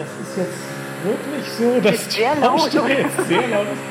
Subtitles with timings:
[0.00, 0.60] das ist jetzt
[1.04, 3.82] wirklich so, dass ist sehr laut, jetzt sehr laut ist.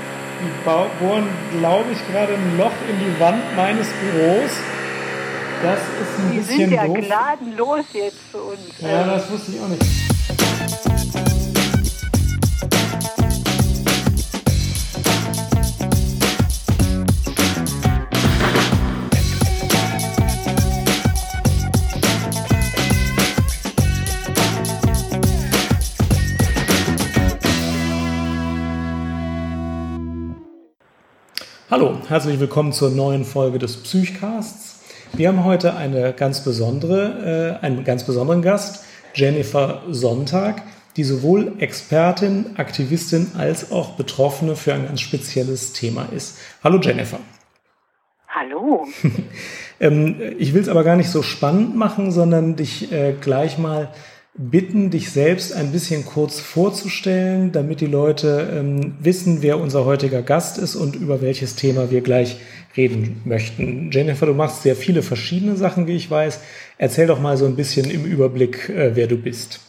[0.42, 1.28] Die bohren,
[1.60, 4.52] glaube ich, gerade ein Loch in die Wand meines Büros.
[5.62, 6.98] Das ist ein die bisschen sind ja doof.
[6.98, 8.60] gnadenlos jetzt für uns.
[8.80, 9.84] Ja, Ähm, das wusste ich auch nicht.
[31.72, 34.80] Hallo, herzlich willkommen zur neuen Folge des Psychcasts.
[35.14, 40.64] Wir haben heute eine ganz besondere, äh, einen ganz besonderen Gast, Jennifer Sonntag,
[40.98, 46.40] die sowohl Expertin, Aktivistin als auch Betroffene für ein ganz spezielles Thema ist.
[46.64, 47.20] Hallo Jennifer.
[48.28, 48.88] Hallo.
[49.82, 53.94] Ähm, ich will es aber gar nicht so spannend machen, sondern dich äh, gleich mal
[54.40, 60.22] bitten, dich selbst ein bisschen kurz vorzustellen, damit die Leute ähm, wissen, wer unser heutiger
[60.22, 62.40] Gast ist und über welches Thema wir gleich
[62.78, 63.92] reden möchten.
[63.92, 66.42] Jennifer, du machst sehr viele verschiedene Sachen, wie ich weiß.
[66.78, 69.60] Erzähl doch mal so ein bisschen im Überblick, äh, wer du bist.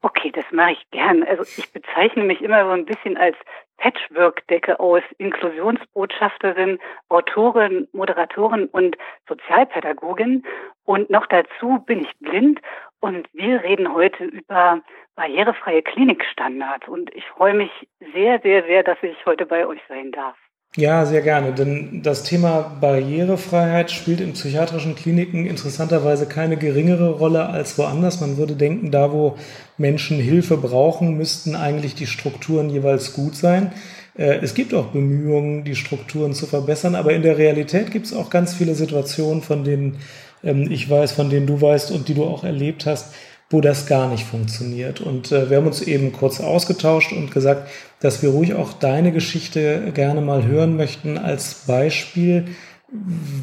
[0.00, 1.22] Okay, das mache ich gern.
[1.24, 3.36] Also ich bezeichne mich immer so ein bisschen als
[3.78, 8.96] Patchwork-Decke aus Inklusionsbotschafterin, Autorin, Moderatorin und
[9.28, 10.44] Sozialpädagogin.
[10.84, 12.60] Und noch dazu bin ich blind
[13.00, 14.82] und wir reden heute über
[15.16, 16.86] barrierefreie Klinikstandards.
[16.88, 17.70] Und ich freue mich
[18.12, 20.36] sehr, sehr, sehr, dass ich heute bei euch sein darf.
[20.80, 27.48] Ja, sehr gerne, denn das Thema Barrierefreiheit spielt in psychiatrischen Kliniken interessanterweise keine geringere Rolle
[27.48, 28.20] als woanders.
[28.20, 29.36] Man würde denken, da wo
[29.76, 33.72] Menschen Hilfe brauchen, müssten eigentlich die Strukturen jeweils gut sein.
[34.16, 38.14] Äh, Es gibt auch Bemühungen, die Strukturen zu verbessern, aber in der Realität gibt es
[38.14, 39.96] auch ganz viele Situationen, von denen
[40.44, 43.14] ähm, ich weiß, von denen du weißt und die du auch erlebt hast,
[43.50, 45.00] wo das gar nicht funktioniert.
[45.00, 47.68] Und äh, wir haben uns eben kurz ausgetauscht und gesagt,
[48.00, 52.48] dass wir ruhig auch deine Geschichte gerne mal hören möchten als Beispiel,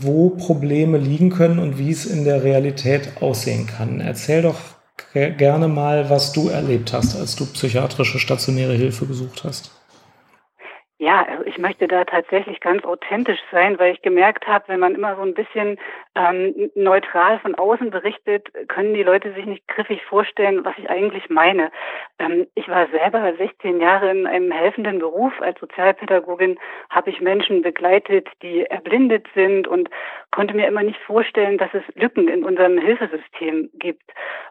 [0.01, 4.01] wo Probleme liegen können und wie es in der Realität aussehen kann.
[4.01, 4.57] Erzähl doch
[5.13, 9.71] ge- gerne mal, was du erlebt hast, als du psychiatrische stationäre Hilfe gesucht hast.
[10.97, 14.95] Ja, also ich möchte da tatsächlich ganz authentisch sein, weil ich gemerkt habe, wenn man
[14.95, 15.77] immer so ein bisschen
[16.15, 21.29] ähm, neutral von außen berichtet, können die Leute sich nicht griffig vorstellen, was ich eigentlich
[21.29, 21.69] meine.
[22.17, 25.33] Ähm, ich war selber 16 Jahre in einem helfenden Beruf.
[25.41, 26.57] Als Sozialpädagogin
[26.89, 29.89] habe ich Menschen begleitet, die erblindet sind und
[30.35, 34.03] konnte mir immer nicht vorstellen, dass es Lücken in unserem Hilfesystem gibt.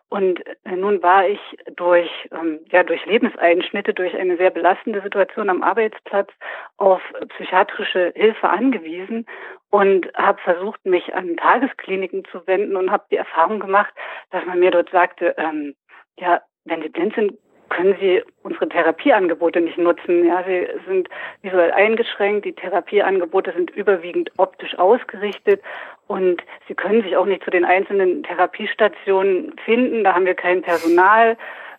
[0.08, 1.40] Und äh, nun war ich
[1.76, 6.30] durch, ähm, ja, durch Lebenseinschnitte, durch eine sehr belastende Situation am Arbeitsplatz
[6.78, 9.26] auf psychiatrische Hilfe angewiesen
[9.70, 13.92] und habe versucht, mich an Tageskliniken zu wenden und habe die Erfahrung gemacht,
[14.30, 15.74] dass man mir dort sagte, ähm,
[16.18, 17.34] ja, wenn Sie blind sind,
[17.68, 20.24] können Sie unsere Therapieangebote nicht nutzen.
[20.24, 21.08] Ja, Sie sind
[21.42, 22.44] visuell eingeschränkt.
[22.44, 25.62] Die Therapieangebote sind überwiegend optisch ausgerichtet
[26.06, 30.04] und Sie können sich auch nicht zu den einzelnen Therapiestationen finden.
[30.04, 31.36] Da haben wir kein Personal.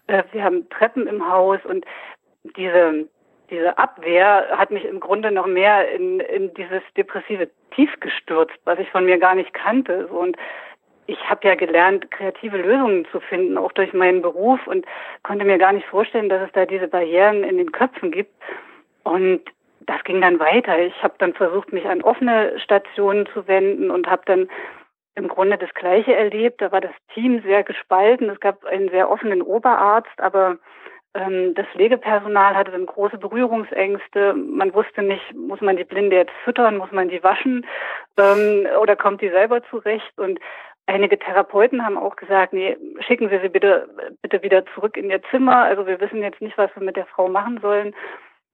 [0.07, 1.85] Äh, Wir haben Treppen im Haus und
[2.57, 3.07] diese
[3.49, 8.79] diese Abwehr hat mich im Grunde noch mehr in, in dieses depressive Tief gestürzt, was
[8.79, 10.07] ich von mir gar nicht kannte.
[10.09, 10.37] So, Und
[11.07, 14.85] ich habe ja gelernt, kreative Lösungen zu finden, auch durch meinen Beruf und
[15.23, 18.33] konnte mir gar nicht vorstellen, dass es da diese Barrieren in den Köpfen gibt.
[19.03, 19.41] Und
[19.81, 20.79] das ging dann weiter.
[20.79, 24.49] Ich habe dann versucht, mich an offene Stationen zu wenden und habe dann
[25.15, 26.61] im Grunde das Gleiche erlebt.
[26.61, 28.29] Da war das Team sehr gespalten.
[28.29, 30.57] Es gab einen sehr offenen Oberarzt, aber
[31.13, 34.33] ähm, das Pflegepersonal hatte dann große Berührungsängste.
[34.33, 37.65] Man wusste nicht, muss man die Blinde jetzt füttern, muss man die waschen
[38.17, 40.17] ähm, oder kommt die selber zurecht?
[40.17, 40.39] Und
[40.87, 43.89] einige Therapeuten haben auch gesagt, nee, schicken Sie sie bitte,
[44.21, 45.63] bitte wieder zurück in ihr Zimmer.
[45.63, 47.95] Also wir wissen jetzt nicht, was wir mit der Frau machen sollen.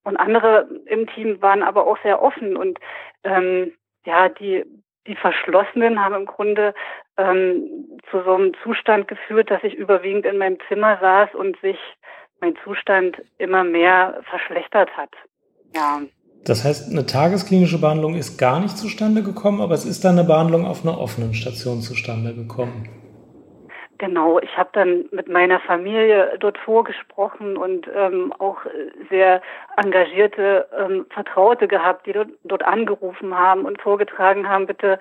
[0.04, 2.80] Und andere im Team waren aber auch sehr offen und
[3.24, 4.66] ähm, ja, die
[5.08, 6.74] die Verschlossenen haben im Grunde
[7.18, 11.78] ähm, zu so einem Zustand geführt, dass ich überwiegend in meinem Zimmer saß und sich
[12.40, 15.12] mein Zustand immer mehr verschlechtert hat.
[15.76, 16.02] Ja.
[16.46, 20.28] Das heißt, eine tagesklinische Behandlung ist gar nicht zustande gekommen, aber es ist dann eine
[20.28, 22.90] Behandlung auf einer offenen Station zustande gekommen.
[24.02, 28.58] Genau, ich habe dann mit meiner Familie dort vorgesprochen und ähm, auch
[29.12, 29.44] sehr
[29.78, 34.98] engagierte ähm, Vertraute gehabt, die dort, dort angerufen haben und vorgetragen haben, bitte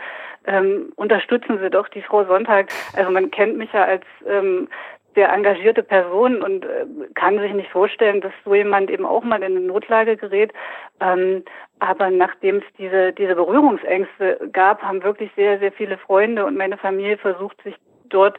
[0.46, 2.68] ähm, unterstützen Sie doch die Frau Sonntag.
[2.94, 4.68] Also man kennt mich ja als ähm,
[5.14, 9.42] sehr engagierte Person und äh, kann sich nicht vorstellen, dass so jemand eben auch mal
[9.42, 10.52] in eine Notlage gerät.
[11.00, 11.44] Ähm,
[11.80, 16.76] aber nachdem es diese, diese Berührungsängste gab, haben wirklich sehr, sehr viele Freunde und meine
[16.76, 17.74] Familie versucht, sich
[18.08, 18.38] dort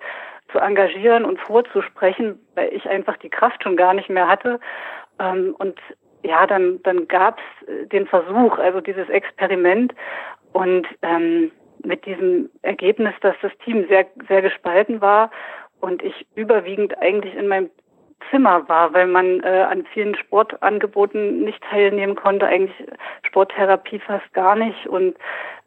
[0.51, 4.59] zu engagieren und vorzusprechen, weil ich einfach die Kraft schon gar nicht mehr hatte.
[5.19, 5.79] Ähm, und
[6.23, 9.93] ja, dann, dann gab es den Versuch, also dieses Experiment
[10.53, 11.51] und ähm,
[11.83, 15.31] mit diesem Ergebnis, dass das Team sehr, sehr gespalten war
[15.81, 17.69] und ich überwiegend eigentlich in meinem
[18.29, 22.75] Zimmer war, weil man äh, an vielen Sportangeboten nicht teilnehmen konnte, eigentlich
[23.27, 25.15] Sporttherapie fast gar nicht und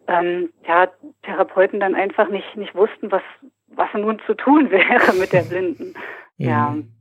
[0.07, 0.89] ähm, ja,
[1.23, 3.23] Therapeuten dann einfach nicht, nicht wussten, was,
[3.69, 5.95] was nun zu tun wäre mit der Blinden.
[6.37, 6.71] Ja.
[6.71, 6.93] Mhm.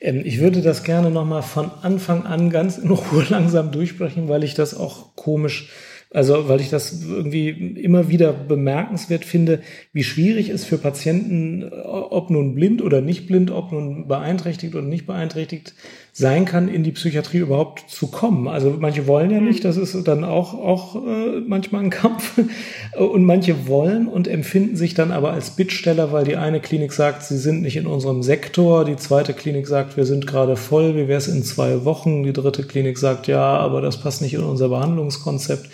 [0.00, 4.44] Ähm, ich würde das gerne nochmal von Anfang an ganz in Ruhe langsam durchsprechen, weil
[4.44, 5.70] ich das auch komisch
[6.14, 9.60] also, weil ich das irgendwie immer wieder bemerkenswert finde,
[9.92, 14.84] wie schwierig es für Patienten, ob nun blind oder nicht blind, ob nun beeinträchtigt oder
[14.84, 15.74] nicht beeinträchtigt
[16.14, 18.46] sein kann, in die Psychiatrie überhaupt zu kommen.
[18.46, 22.38] Also manche wollen ja nicht, das ist dann auch, auch äh, manchmal ein Kampf.
[22.98, 27.22] Und manche wollen und empfinden sich dann aber als Bittsteller, weil die eine Klinik sagt,
[27.22, 31.08] sie sind nicht in unserem Sektor, die zweite Klinik sagt, wir sind gerade voll, wie
[31.08, 34.42] wäre es in zwei Wochen, die dritte Klinik sagt, ja, aber das passt nicht in
[34.42, 35.70] unser Behandlungskonzept.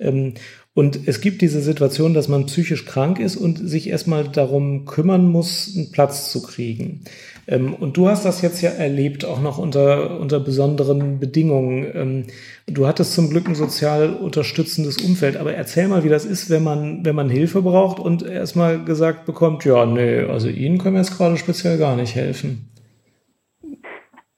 [0.00, 0.34] Ähm,
[0.72, 5.26] und es gibt diese Situation, dass man psychisch krank ist und sich erstmal darum kümmern
[5.26, 7.04] muss, einen Platz zu kriegen.
[7.48, 11.90] Ähm, und du hast das jetzt ja erlebt, auch noch unter, unter besonderen Bedingungen.
[11.92, 12.26] Ähm,
[12.66, 15.36] du hattest zum Glück ein sozial unterstützendes Umfeld.
[15.36, 19.26] Aber erzähl mal, wie das ist, wenn man, wenn man Hilfe braucht und erstmal gesagt
[19.26, 22.70] bekommt, ja, nee, also Ihnen können wir jetzt gerade speziell gar nicht helfen.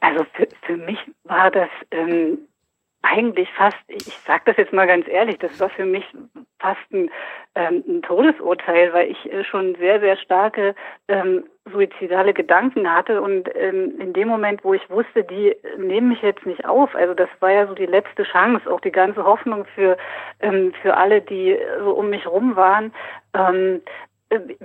[0.00, 2.38] Also für, für mich war das ähm,
[3.03, 6.05] eigentlich fast, ich sage das jetzt mal ganz ehrlich, das war für mich
[6.59, 7.11] fast ein,
[7.55, 10.75] ähm, ein Todesurteil, weil ich äh, schon sehr, sehr starke
[11.09, 16.23] ähm, suizidale Gedanken hatte und ähm, in dem Moment, wo ich wusste, die nehmen mich
[16.23, 19.65] jetzt nicht auf, also das war ja so die letzte Chance, auch die ganze Hoffnung
[19.75, 19.97] für
[20.41, 22.93] ähm, für alle, die so um mich rum waren,
[23.35, 24.12] ähm, äh,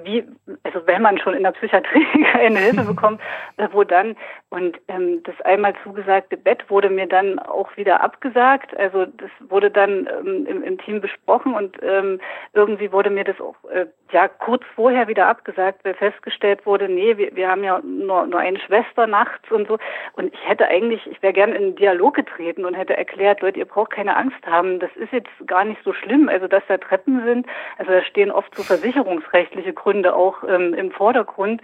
[0.04, 0.26] wie,
[0.64, 3.22] also wenn man schon in der Psychiatrie eine Hilfe bekommt,
[3.58, 4.16] äh, wo dann,
[4.50, 8.76] und ähm, das einmal zugesagte Bett wurde mir dann auch wieder abgesagt.
[8.78, 12.20] Also das wurde dann ähm, im, im, Team besprochen und ähm,
[12.54, 17.18] irgendwie wurde mir das auch äh, ja kurz vorher wieder abgesagt, weil festgestellt wurde, nee,
[17.18, 19.78] wir, wir haben ja nur, nur eine Schwester nachts und so.
[20.14, 23.60] Und ich hätte eigentlich, ich wäre gern in einen Dialog getreten und hätte erklärt, Leute,
[23.60, 26.30] ihr braucht keine Angst haben, das ist jetzt gar nicht so schlimm.
[26.30, 27.48] Also dass da Treppen sind,
[27.78, 31.62] also da stehen oft so versicherungsrechtlich wirtschaftliche Gründe auch ähm, im Vordergrund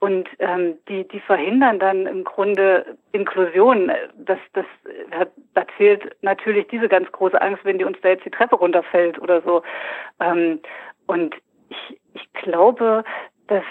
[0.00, 3.90] und ähm, die die verhindern dann im Grunde Inklusion.
[4.16, 4.66] Das das
[5.54, 9.20] da zählt natürlich diese ganz große Angst, wenn die uns da jetzt die Treppe runterfällt
[9.20, 9.62] oder so.
[10.20, 10.60] Ähm,
[11.06, 11.34] und
[11.68, 13.04] ich ich glaube,
[13.48, 13.64] dass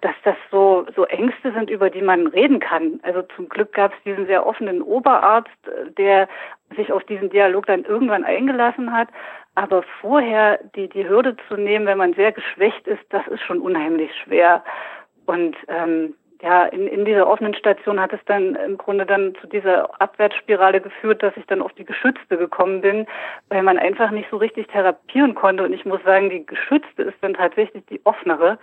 [0.00, 3.00] dass das so, so Ängste sind, über die man reden kann.
[3.02, 5.50] Also zum Glück gab es diesen sehr offenen Oberarzt,
[5.98, 6.26] der
[6.74, 9.08] sich auf diesen Dialog dann irgendwann eingelassen hat.
[9.54, 13.60] Aber vorher die, die Hürde zu nehmen, wenn man sehr geschwächt ist, das ist schon
[13.60, 14.64] unheimlich schwer.
[15.26, 16.14] Und ähm,
[16.44, 20.80] ja, in, in dieser offenen Station hat es dann im Grunde dann zu dieser Abwärtsspirale
[20.80, 23.06] geführt, dass ich dann auf die Geschützte gekommen bin,
[23.48, 25.64] weil man einfach nicht so richtig therapieren konnte.
[25.64, 28.58] Und ich muss sagen, die Geschützte ist dann tatsächlich die offenere,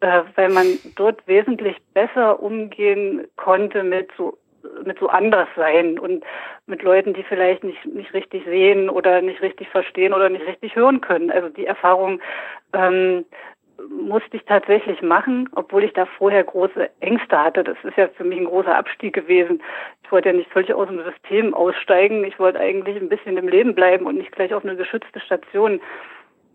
[0.00, 4.38] äh, weil man dort wesentlich besser umgehen konnte mit so
[4.84, 6.24] mit so anders sein und
[6.66, 10.76] mit Leuten, die vielleicht nicht nicht richtig sehen oder nicht richtig verstehen oder nicht richtig
[10.76, 11.30] hören können.
[11.30, 12.20] Also die Erfahrung
[12.72, 13.24] ähm,
[13.90, 17.64] musste ich tatsächlich machen, obwohl ich da vorher große Ängste hatte.
[17.64, 19.62] Das ist ja für mich ein großer Abstieg gewesen.
[20.02, 22.24] Ich wollte ja nicht völlig aus dem System aussteigen.
[22.24, 25.80] Ich wollte eigentlich ein bisschen im Leben bleiben und nicht gleich auf eine geschützte Station.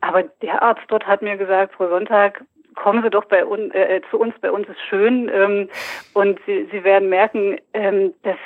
[0.01, 2.43] Aber der Arzt dort hat mir gesagt, Frau Sonntag,
[2.75, 5.29] kommen Sie doch bei uns, äh, zu uns, bei uns ist schön.
[5.33, 5.69] Ähm,
[6.13, 8.37] und Sie, Sie werden merken, ähm, dass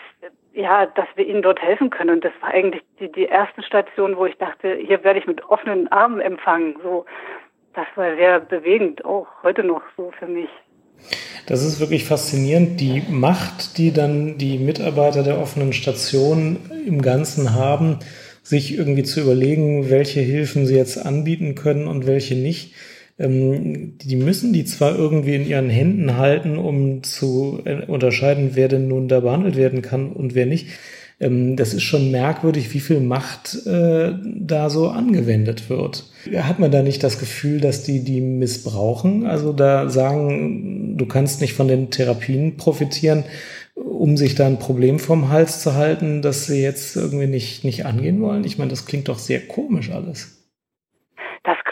[0.56, 2.12] ja, dass wir ihnen dort helfen können.
[2.12, 5.44] Und das war eigentlich die, die erste Station, wo ich dachte, hier werde ich mit
[5.50, 6.76] offenen Armen empfangen.
[6.82, 7.06] So,
[7.74, 10.50] das war sehr bewegend, auch heute noch so für mich.
[11.48, 17.54] Das ist wirklich faszinierend, die Macht, die dann die Mitarbeiter der offenen Station im Ganzen
[17.54, 18.00] haben,
[18.42, 22.74] sich irgendwie zu überlegen, welche Hilfen sie jetzt anbieten können und welche nicht.
[23.18, 28.68] Ähm, die müssen die zwar irgendwie in ihren Händen halten, um zu äh, unterscheiden, wer
[28.68, 30.68] denn nun da behandelt werden kann und wer nicht.
[31.20, 36.06] Ähm, das ist schon merkwürdig, wie viel Macht äh, da so angewendet wird.
[36.36, 39.26] Hat man da nicht das Gefühl, dass die die missbrauchen?
[39.26, 43.24] Also da sagen, du kannst nicht von den Therapien profitieren,
[43.76, 47.86] um sich da ein Problem vom Hals zu halten, dass sie jetzt irgendwie nicht, nicht
[47.86, 48.44] angehen wollen?
[48.44, 50.35] Ich meine, das klingt doch sehr komisch alles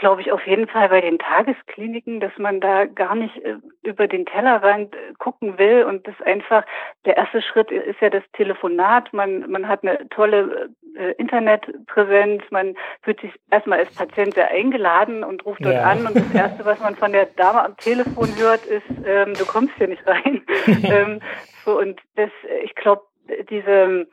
[0.04, 4.06] glaube ich, auf jeden Fall bei den Tageskliniken, dass man da gar nicht äh, über
[4.06, 6.66] den Tellerrand äh, gucken will und das einfach,
[7.06, 9.14] der erste Schritt ist ja das Telefonat.
[9.14, 15.24] Man, man hat eine tolle äh, Internetpräsenz, man fühlt sich erstmal als Patient sehr eingeladen
[15.24, 15.84] und ruft dort ja.
[15.84, 19.46] an und das erste, was man von der Dame am Telefon hört, ist, ähm, du
[19.46, 20.42] kommst hier nicht rein.
[20.84, 21.22] ähm,
[21.64, 22.30] so und das,
[22.66, 23.04] ich glaube,
[23.50, 24.06] diese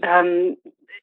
[0.00, 0.56] ähm,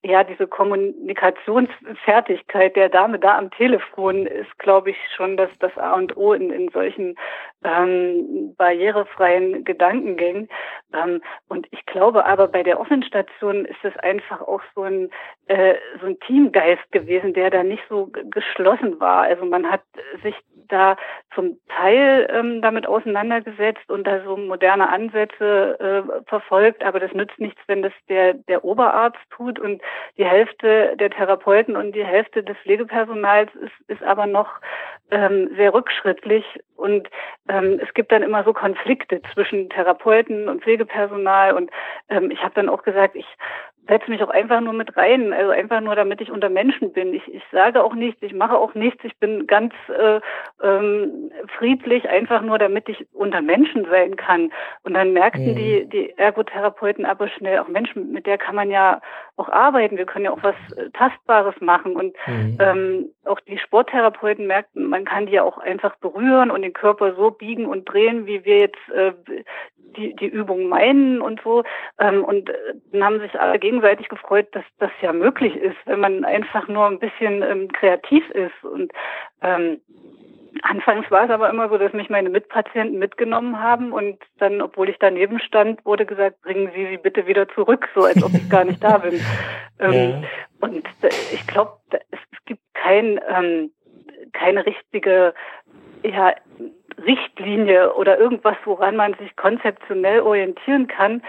[0.04, 5.94] ja, diese Kommunikationsfertigkeit der Dame da am Telefon ist, glaube ich, schon das, das A
[5.94, 7.16] und O in, in solchen
[7.64, 10.50] ähm, barrierefreien Gedankengängen.
[10.94, 15.10] Ähm, und ich glaube aber bei der offenen Station ist es einfach auch so ein,
[15.48, 19.24] äh, so ein Teamgeist gewesen, der da nicht so geschlossen war.
[19.24, 19.82] Also man hat
[20.24, 20.36] sich
[20.72, 20.96] da
[21.36, 27.40] zum Teil ähm, damit auseinandergesetzt und da so moderne Ansätze äh, verfolgt, aber das nützt
[27.40, 29.82] nichts, wenn das der, der Oberarzt tut und
[30.18, 34.50] die Hälfte der Therapeuten und die Hälfte des Pflegepersonals ist, ist aber noch
[35.12, 37.10] ähm, sehr rückschrittlich und
[37.82, 41.72] es gibt dann immer so Konflikte zwischen Therapeuten und Pflegepersonal und
[42.10, 43.26] ähm, ich habe dann auch gesagt, ich
[43.88, 47.14] setze mich auch einfach nur mit rein, also einfach nur, damit ich unter Menschen bin.
[47.14, 50.20] Ich, ich sage auch nichts, ich mache auch nichts, ich bin ganz äh,
[50.64, 54.52] ähm, friedlich, einfach nur, damit ich unter Menschen sein kann.
[54.84, 55.56] Und dann merkten mhm.
[55.56, 59.02] die, die Ergotherapeuten aber schnell, auch Menschen, mit der kann man ja
[59.38, 61.96] auch arbeiten, wir können ja auch was äh, Tastbares machen.
[61.96, 62.58] Und mhm.
[62.60, 67.16] ähm, auch die Sporttherapeuten merkten, man kann die ja auch einfach berühren und den Körper
[67.16, 69.14] so biegen und drehen, wie wir jetzt äh,
[69.96, 71.64] die, die Übung meinen und so.
[72.00, 72.54] Ähm, und äh,
[72.92, 76.86] dann haben sich alle gegenseitig gefreut, dass das ja möglich ist, wenn man einfach nur
[76.88, 78.64] ein bisschen ähm, kreativ ist.
[78.64, 78.92] Und
[79.42, 79.82] ähm,
[80.64, 84.90] Anfangs war es aber immer so, dass mich meine Mitpatienten mitgenommen haben und dann, obwohl
[84.90, 88.50] ich daneben stand, wurde gesagt, bringen Sie sie bitte wieder zurück, so als ob ich
[88.50, 89.20] gar nicht da bin.
[89.80, 90.22] Ähm, ja.
[90.60, 90.88] Und
[91.32, 93.72] ich glaube, es, gibt kein, ähm,
[94.34, 95.34] keine richtige
[96.04, 96.34] ja,
[97.06, 101.22] Richtlinie oder irgendwas, woran man sich konzeptionell orientieren kann,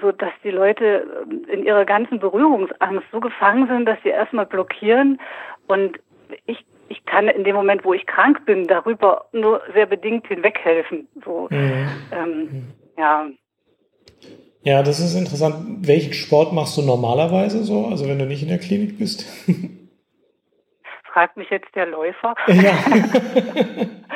[0.00, 4.46] so dass die Leute ähm, in ihrer ganzen Berührungsangst so gefangen sind, dass sie erstmal
[4.46, 5.20] blockieren
[5.66, 5.98] und
[6.46, 11.06] ich ich kann in dem Moment, wo ich krank bin, darüber nur sehr bedingt hinweghelfen.
[11.24, 11.88] So, mhm.
[12.10, 12.64] ähm,
[12.98, 13.26] ja.
[14.62, 15.86] Ja, das ist interessant.
[15.86, 17.86] Welchen Sport machst du normalerweise so?
[17.86, 19.24] Also wenn du nicht in der Klinik bist?
[21.12, 22.34] fragt mich jetzt der Läufer.
[22.46, 22.72] Ja.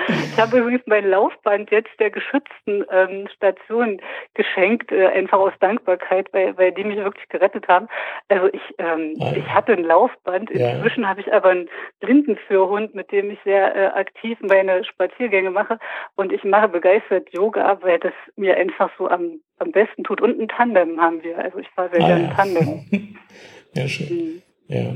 [0.09, 4.01] ich habe übrigens mein Laufband jetzt der geschützten ähm, Station
[4.35, 7.89] geschenkt, äh, einfach aus Dankbarkeit, weil, weil die mich wirklich gerettet haben.
[8.29, 11.09] Also ich, ähm, ah, ich hatte ein Laufband, inzwischen ja.
[11.09, 11.69] habe ich aber einen
[12.01, 15.79] Blindenführhund, mit dem ich sehr äh, aktiv meine Spaziergänge mache
[16.17, 20.21] und ich mache begeistert Yoga, weil das mir einfach so am, am besten tut.
[20.21, 22.35] Und ein Tandem haben wir, also ich fahre sehr ah, gerne ja.
[22.35, 22.85] Tandem.
[23.75, 24.17] ja, schön.
[24.17, 24.43] Mhm.
[24.69, 24.95] Ja.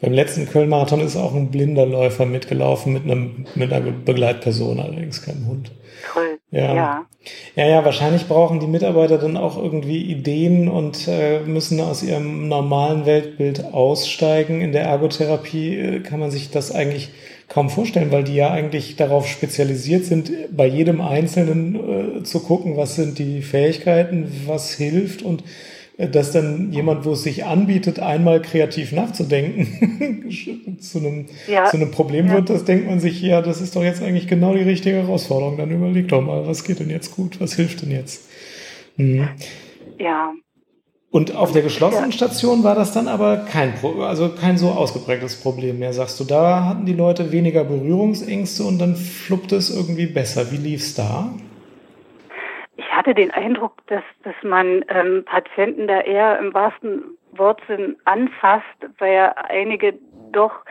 [0.00, 5.22] Beim letzten Köln-Marathon ist auch ein blinder Läufer mitgelaufen mit einem mit einer Begleitperson, allerdings
[5.22, 5.70] keinem Hund.
[6.12, 6.38] Toll.
[6.50, 6.74] Ja.
[6.74, 7.06] ja.
[7.56, 12.48] Ja, ja, wahrscheinlich brauchen die Mitarbeiter dann auch irgendwie Ideen und äh, müssen aus ihrem
[12.48, 14.60] normalen Weltbild aussteigen.
[14.60, 17.10] In der Ergotherapie äh, kann man sich das eigentlich
[17.48, 22.76] kaum vorstellen, weil die ja eigentlich darauf spezialisiert sind, bei jedem Einzelnen äh, zu gucken,
[22.76, 25.42] was sind die Fähigkeiten, was hilft und
[25.98, 30.30] dass dann jemand, wo es sich anbietet, einmal kreativ nachzudenken,
[30.80, 31.64] zu, einem, ja.
[31.64, 32.34] zu einem Problem ja.
[32.34, 35.56] wird, das denkt man sich, ja, das ist doch jetzt eigentlich genau die richtige Herausforderung.
[35.56, 38.28] Dann überleg doch mal, was geht denn jetzt gut, was hilft denn jetzt?
[38.96, 39.28] Mhm.
[39.98, 40.32] Ja.
[41.10, 45.78] Und auf der geschlossenen Station war das dann aber kein, also kein so ausgeprägtes Problem
[45.78, 46.24] mehr, sagst du.
[46.24, 50.52] Da hatten die Leute weniger Berührungsängste und dann fluppte es irgendwie besser.
[50.52, 50.94] Wie lief es
[52.76, 52.96] da?
[53.06, 58.64] hatte den Eindruck, dass, dass man ähm, Patienten da eher im wahrsten Wortsinn anfasst,
[58.98, 59.94] weil ja einige
[60.32, 60.64] doch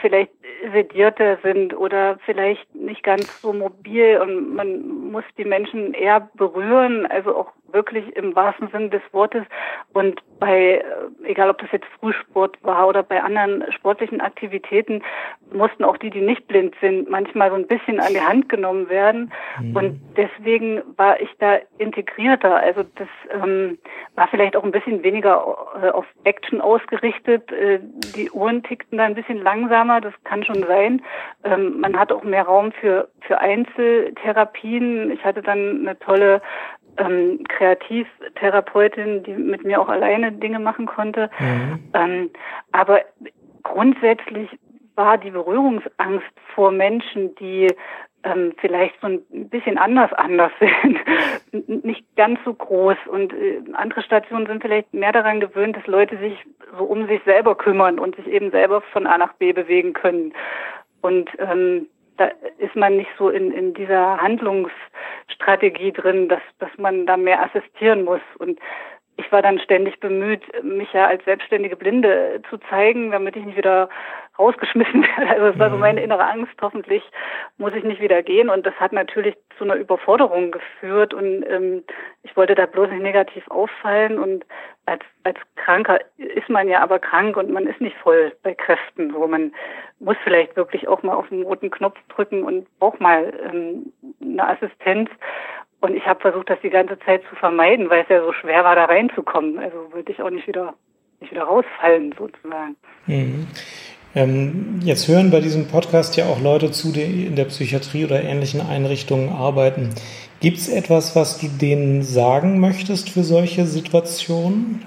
[0.00, 0.30] vielleicht
[0.72, 7.06] sedierter sind oder vielleicht nicht ganz so mobil und man muss die Menschen eher berühren,
[7.06, 9.44] also auch wirklich im wahrsten Sinne des Wortes.
[9.92, 10.82] Und bei, äh,
[11.24, 15.02] egal ob das jetzt Frühsport war oder bei anderen sportlichen Aktivitäten,
[15.52, 18.88] mussten auch die, die nicht blind sind, manchmal so ein bisschen an die Hand genommen
[18.88, 19.32] werden.
[19.60, 19.76] Mhm.
[19.76, 22.56] Und deswegen war ich da integrierter.
[22.56, 23.78] Also das ähm,
[24.14, 27.50] war vielleicht auch ein bisschen weniger äh, auf Action ausgerichtet.
[27.52, 27.80] Äh,
[28.16, 31.02] die Uhren tickten da ein bisschen langsamer, das kann schon sein.
[31.44, 35.10] Ähm, man hat auch mehr Raum für, für Einzeltherapien.
[35.10, 36.40] Ich hatte dann eine tolle
[36.98, 41.30] ähm, Kreativtherapeutin, die mit mir auch alleine Dinge machen konnte.
[41.38, 41.80] Mhm.
[41.94, 42.30] Ähm,
[42.72, 43.00] aber
[43.62, 44.48] grundsätzlich
[44.94, 47.68] war die Berührungsangst vor Menschen, die
[48.22, 50.52] ähm, vielleicht so ein bisschen anders anders
[51.50, 52.96] sind, nicht ganz so groß.
[53.06, 56.36] Und äh, andere Stationen sind vielleicht mehr daran gewöhnt, dass Leute sich
[56.76, 60.32] so um sich selber kümmern und sich eben selber von A nach B bewegen können.
[61.02, 61.86] Und ähm,
[62.16, 67.42] da ist man nicht so in, in dieser Handlungsstrategie drin, dass, dass man da mehr
[67.42, 68.20] assistieren muss.
[68.38, 68.58] Und
[69.16, 73.56] ich war dann ständig bemüht, mich ja als selbstständige Blinde zu zeigen, damit ich nicht
[73.56, 73.88] wieder
[74.38, 75.30] rausgeschmissen werde.
[75.30, 75.80] Also es war so mhm.
[75.80, 77.02] meine innere Angst, hoffentlich
[77.58, 78.48] muss ich nicht wieder gehen.
[78.48, 81.84] Und das hat natürlich zu einer Überforderung geführt und ähm,
[82.22, 84.18] ich wollte da bloß nicht negativ auffallen.
[84.18, 84.44] Und
[84.86, 89.14] als, als Kranker ist man ja aber krank und man ist nicht voll bei Kräften.
[89.14, 89.52] wo man
[90.00, 94.48] muss vielleicht wirklich auch mal auf den roten Knopf drücken und braucht mal ähm, eine
[94.48, 95.10] Assistenz.
[95.80, 98.64] Und ich habe versucht, das die ganze Zeit zu vermeiden, weil es ja so schwer
[98.64, 99.58] war, da reinzukommen.
[99.58, 100.74] Also wollte ich auch nicht wieder,
[101.20, 102.76] nicht wieder rausfallen, sozusagen.
[103.06, 103.46] Mhm.
[104.16, 108.22] Ähm, jetzt hören bei diesem Podcast ja auch Leute zu, die in der Psychiatrie oder
[108.22, 109.90] ähnlichen Einrichtungen arbeiten.
[110.40, 114.84] Gibt es etwas, was du denen sagen möchtest für solche Situationen?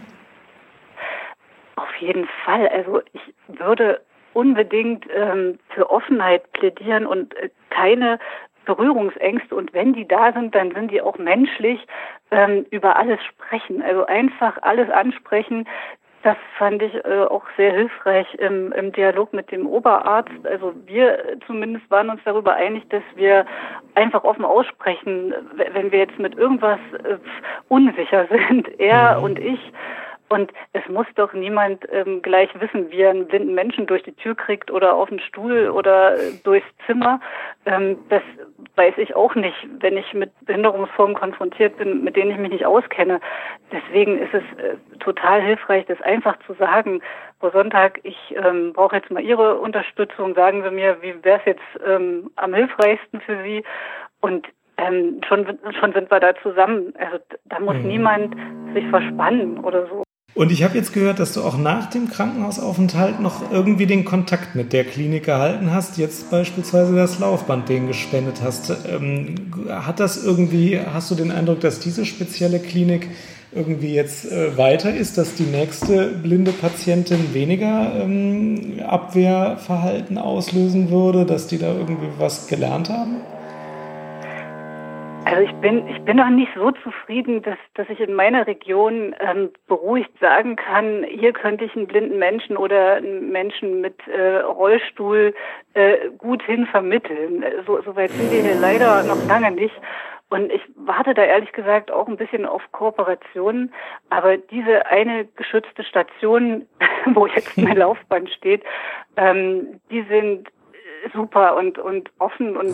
[1.75, 2.67] Auf jeden Fall.
[2.69, 4.01] Also ich würde
[4.34, 8.19] unbedingt ähm, für Offenheit plädieren und äh, keine
[8.65, 11.79] Berührungsängste und wenn die da sind, dann sind die auch menschlich
[12.31, 13.81] ähm, über alles sprechen.
[13.81, 15.65] Also einfach alles ansprechen.
[16.24, 20.45] Das fand ich äh, auch sehr hilfreich im, im Dialog mit dem Oberarzt.
[20.45, 23.45] Also wir zumindest waren uns darüber einig, dass wir
[23.95, 25.33] einfach offen aussprechen,
[25.74, 27.17] wenn wir jetzt mit irgendwas äh,
[27.69, 29.24] unsicher sind, er mhm.
[29.24, 29.59] und ich.
[30.29, 34.13] Und es muss doch niemand ähm, gleich wissen, wie er einen blinden Menschen durch die
[34.13, 37.22] Tür kriegt oder auf den Stuhl oder äh, durchs Zimmer.
[37.65, 38.22] Ähm, das
[38.75, 42.65] weiß ich auch nicht, wenn ich mit Behinderungsformen konfrontiert bin, mit denen ich mich nicht
[42.65, 43.22] auskenne.
[43.72, 47.01] Deswegen ist es äh, total hilfreich, das einfach zu sagen.
[47.39, 50.36] Frau Sonntag, ich ähm, brauche jetzt mal Ihre Unterstützung.
[50.36, 53.63] Sagen Sie mir, wie wäre es jetzt ähm, am hilfreichsten für Sie?
[54.19, 55.46] Und ähm, schon,
[55.79, 56.93] schon sind wir da zusammen.
[56.98, 57.88] Also da muss mhm.
[57.88, 58.36] niemand
[58.74, 60.03] sich verspannen oder so.
[60.34, 64.53] Und ich habe jetzt gehört, dass du auch nach dem Krankenhausaufenthalt noch irgendwie den Kontakt
[64.53, 68.72] mit der Klinik gehalten hast, jetzt beispielsweise das Laufband denen gespendet hast.
[68.88, 69.34] Ähm,
[69.67, 73.10] hat das irgendwie, hast du den Eindruck, dass diese spezielle Klinik
[73.51, 81.25] irgendwie jetzt äh, weiter ist, dass die nächste blinde Patientin weniger ähm, Abwehrverhalten auslösen würde,
[81.25, 83.17] dass die da irgendwie was gelernt haben?
[85.27, 89.13] Also ich bin, ich bin noch nicht so zufrieden, dass, dass ich in meiner Region
[89.19, 94.37] ähm, beruhigt sagen kann, hier könnte ich einen blinden Menschen oder einen Menschen mit äh,
[94.37, 95.33] Rollstuhl
[95.74, 97.44] äh, gut hin vermitteln.
[97.66, 99.75] So, so weit sind wir hier leider noch lange nicht.
[100.29, 103.74] Und ich warte da ehrlich gesagt auch ein bisschen auf Kooperationen.
[104.09, 106.66] Aber diese eine geschützte Station,
[107.13, 108.63] wo jetzt mein Laufband steht,
[109.18, 110.48] ähm, die sind
[111.13, 112.74] super und, und offen und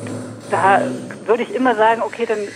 [0.54, 0.82] da
[1.26, 2.48] würde ich immer sagen, okay, dann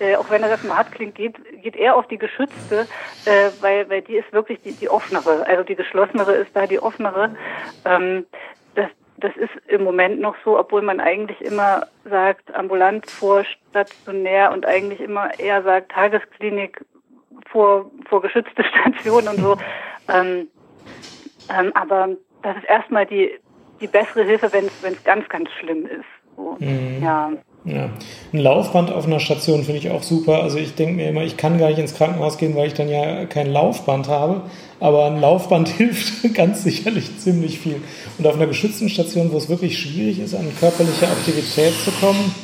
[0.00, 2.88] äh, auch wenn er das mal hart klingt, geht, geht er auf die geschützte,
[3.26, 5.46] äh, weil, weil die ist wirklich die, die offenere.
[5.46, 7.36] Also die geschlossenere ist da die offenere.
[7.84, 8.26] Ähm,
[8.74, 8.88] das,
[9.18, 14.66] das ist im Moment noch so, obwohl man eigentlich immer sagt, ambulant vor stationär und
[14.66, 16.84] eigentlich immer eher sagt, Tagesklinik
[17.50, 19.56] vor, vor geschützte Station und so.
[20.08, 20.48] Ähm,
[21.56, 22.08] ähm, aber
[22.42, 23.30] das ist erstmal die,
[23.80, 26.04] die bessere Hilfe, wenn es ganz, ganz schlimm ist.
[26.36, 27.02] So, mhm.
[27.02, 27.30] Ja.
[27.66, 27.88] Ja,
[28.34, 30.42] ein Laufband auf einer Station finde ich auch super.
[30.42, 32.90] Also ich denke mir immer, ich kann gar nicht ins Krankenhaus gehen, weil ich dann
[32.90, 34.42] ja kein Laufband habe.
[34.80, 37.80] Aber ein Laufband hilft ganz sicherlich ziemlich viel.
[38.18, 42.34] Und auf einer geschützten Station, wo es wirklich schwierig ist, an körperliche Aktivität zu kommen,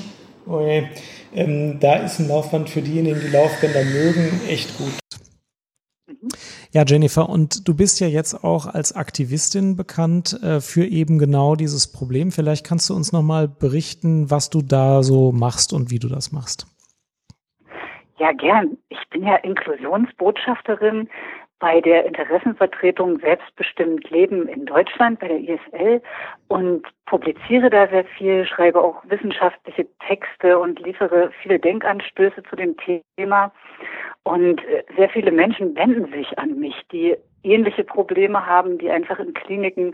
[0.46, 1.00] okay, oh
[1.32, 4.92] ähm, da ist ein Laufband für diejenigen, die Laufbänder mögen, echt gut.
[6.72, 11.56] Ja, Jennifer, und du bist ja jetzt auch als Aktivistin bekannt äh, für eben genau
[11.56, 12.30] dieses Problem.
[12.30, 16.30] Vielleicht kannst du uns nochmal berichten, was du da so machst und wie du das
[16.30, 16.66] machst.
[18.18, 18.76] Ja, gern.
[18.88, 21.08] Ich bin ja Inklusionsbotschafterin
[21.58, 26.02] bei der Interessenvertretung Selbstbestimmt Leben in Deutschland, bei der ISL
[26.48, 32.76] und publiziere da sehr viel, schreibe auch wissenschaftliche Texte und liefere viele Denkanstöße zu dem
[33.16, 33.52] Thema.
[34.24, 39.18] Und äh, sehr viele Menschen wenden sich an mich, die ähnliche Probleme haben, die einfach
[39.18, 39.92] in Kliniken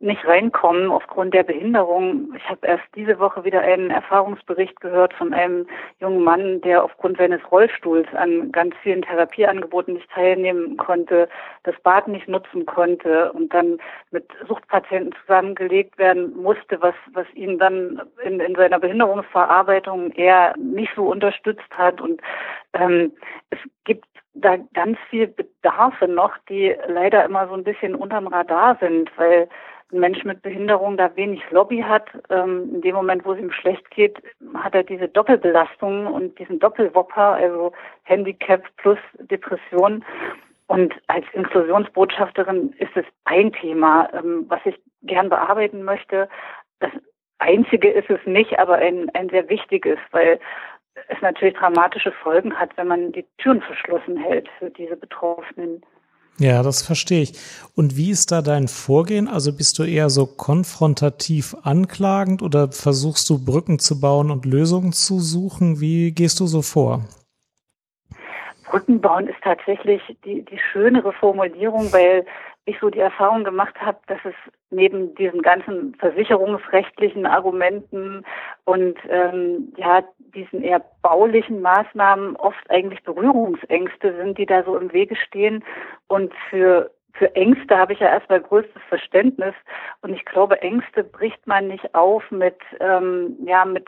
[0.00, 2.32] nicht reinkommen aufgrund der Behinderung.
[2.36, 5.66] Ich habe erst diese Woche wieder einen Erfahrungsbericht gehört von einem
[6.00, 11.28] jungen Mann, der aufgrund seines Rollstuhls an ganz vielen Therapieangeboten nicht teilnehmen konnte,
[11.64, 13.78] das Bad nicht nutzen konnte und dann
[14.12, 20.92] mit Suchtpatienten zusammengelegt werden musste, was, was ihn dann in, in seiner Behinderungsverarbeitung eher nicht
[20.94, 22.00] so unterstützt hat.
[22.00, 22.20] Und
[22.74, 23.12] ähm,
[23.50, 24.06] es gibt
[24.40, 29.48] da ganz viel Bedarfe noch, die leider immer so ein bisschen unterm Radar sind, weil
[29.92, 32.08] ein Mensch mit Behinderung da wenig Lobby hat.
[32.30, 34.20] Ähm, in dem Moment, wo es ihm schlecht geht,
[34.54, 37.72] hat er diese Doppelbelastung und diesen Doppelwopper, also
[38.02, 40.04] Handicap plus Depression.
[40.66, 46.28] Und als Inklusionsbotschafterin ist es ein Thema, ähm, was ich gern bearbeiten möchte.
[46.80, 46.90] Das
[47.38, 50.38] einzige ist es nicht, aber ein, ein sehr wichtiges, weil
[51.08, 55.82] es natürlich dramatische Folgen hat, wenn man die Türen verschlossen hält für diese Betroffenen.
[56.40, 57.32] Ja, das verstehe ich.
[57.74, 59.26] Und wie ist da dein Vorgehen?
[59.26, 64.92] Also bist du eher so konfrontativ anklagend oder versuchst du Brücken zu bauen und Lösungen
[64.92, 65.80] zu suchen?
[65.80, 67.02] Wie gehst du so vor?
[68.70, 72.24] Brücken bauen ist tatsächlich die, die schönere Formulierung, weil
[72.68, 74.34] ich so die Erfahrung gemacht habe, dass es
[74.70, 78.24] neben diesen ganzen versicherungsrechtlichen Argumenten
[78.64, 80.04] und ähm, ja
[80.34, 85.64] diesen eher baulichen Maßnahmen oft eigentlich Berührungsängste sind, die da so im Wege stehen.
[86.06, 89.54] Und für für Ängste habe ich ja erstmal größtes Verständnis.
[90.02, 93.86] Und ich glaube, Ängste bricht man nicht auf mit ähm, ja mit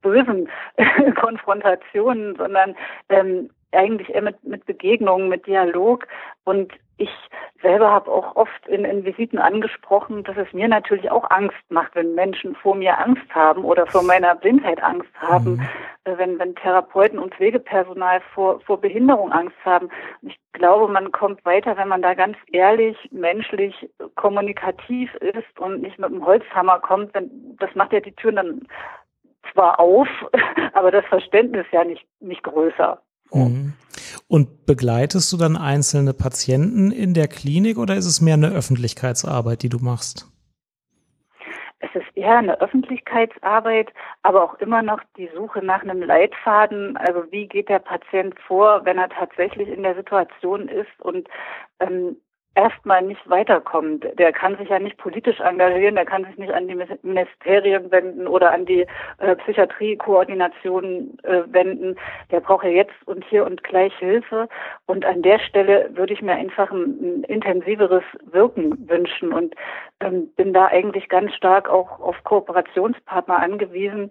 [0.00, 0.48] bösen
[1.20, 2.74] Konfrontationen, sondern
[3.08, 6.06] ähm, eigentlich eher mit, mit Begegnungen, mit Dialog.
[6.44, 7.10] Und ich
[7.62, 11.94] selber habe auch oft in, in Visiten angesprochen, dass es mir natürlich auch Angst macht,
[11.94, 15.68] wenn Menschen vor mir Angst haben oder vor meiner Blindheit Angst haben, mhm.
[16.04, 19.90] Äh, wenn, wenn Therapeuten und Pflegepersonal vor, vor Behinderung Angst haben.
[20.22, 25.98] Ich glaube, man kommt weiter, wenn man da ganz ehrlich, menschlich, kommunikativ ist und nicht
[25.98, 27.14] mit dem Holzhammer kommt.
[27.14, 28.68] Denn das macht ja die Türen dann
[29.52, 30.08] zwar auf,
[30.72, 33.00] aber das Verständnis ja nicht, nicht größer.
[33.32, 33.74] Mhm.
[34.28, 39.62] Und begleitest du dann einzelne Patienten in der Klinik oder ist es mehr eine Öffentlichkeitsarbeit,
[39.62, 40.26] die du machst?
[41.80, 46.96] Es ist eher eine Öffentlichkeitsarbeit, aber auch immer noch die Suche nach einem Leitfaden.
[46.96, 51.28] Also wie geht der Patient vor, wenn er tatsächlich in der Situation ist und
[51.78, 52.16] ähm,
[52.54, 54.06] erstmal nicht weiterkommt.
[54.18, 58.26] Der kann sich ja nicht politisch engagieren, der kann sich nicht an die Ministerien wenden
[58.26, 58.86] oder an die
[59.18, 61.96] äh, Psychiatriekoordination äh, wenden.
[62.30, 64.48] Der braucht ja jetzt und hier und gleich Hilfe.
[64.86, 69.54] Und an der Stelle würde ich mir einfach ein, ein intensiveres Wirken wünschen und
[70.00, 74.10] ähm, bin da eigentlich ganz stark auch auf Kooperationspartner angewiesen,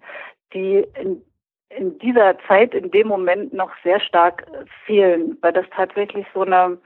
[0.54, 1.22] die in
[1.70, 4.46] in dieser Zeit, in dem Moment noch sehr stark
[4.86, 6.78] fehlen, weil das tatsächlich so eine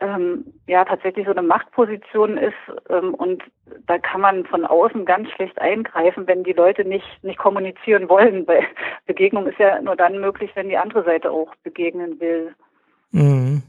[0.00, 2.54] ähm, ja tatsächlich so eine Machtposition ist
[2.88, 3.42] ähm, und
[3.86, 8.46] da kann man von außen ganz schlecht eingreifen, wenn die Leute nicht nicht kommunizieren wollen,
[8.46, 8.64] weil
[9.06, 12.54] Begegnung ist ja nur dann möglich, wenn die andere Seite auch begegnen will.
[13.12, 13.62] Mhm.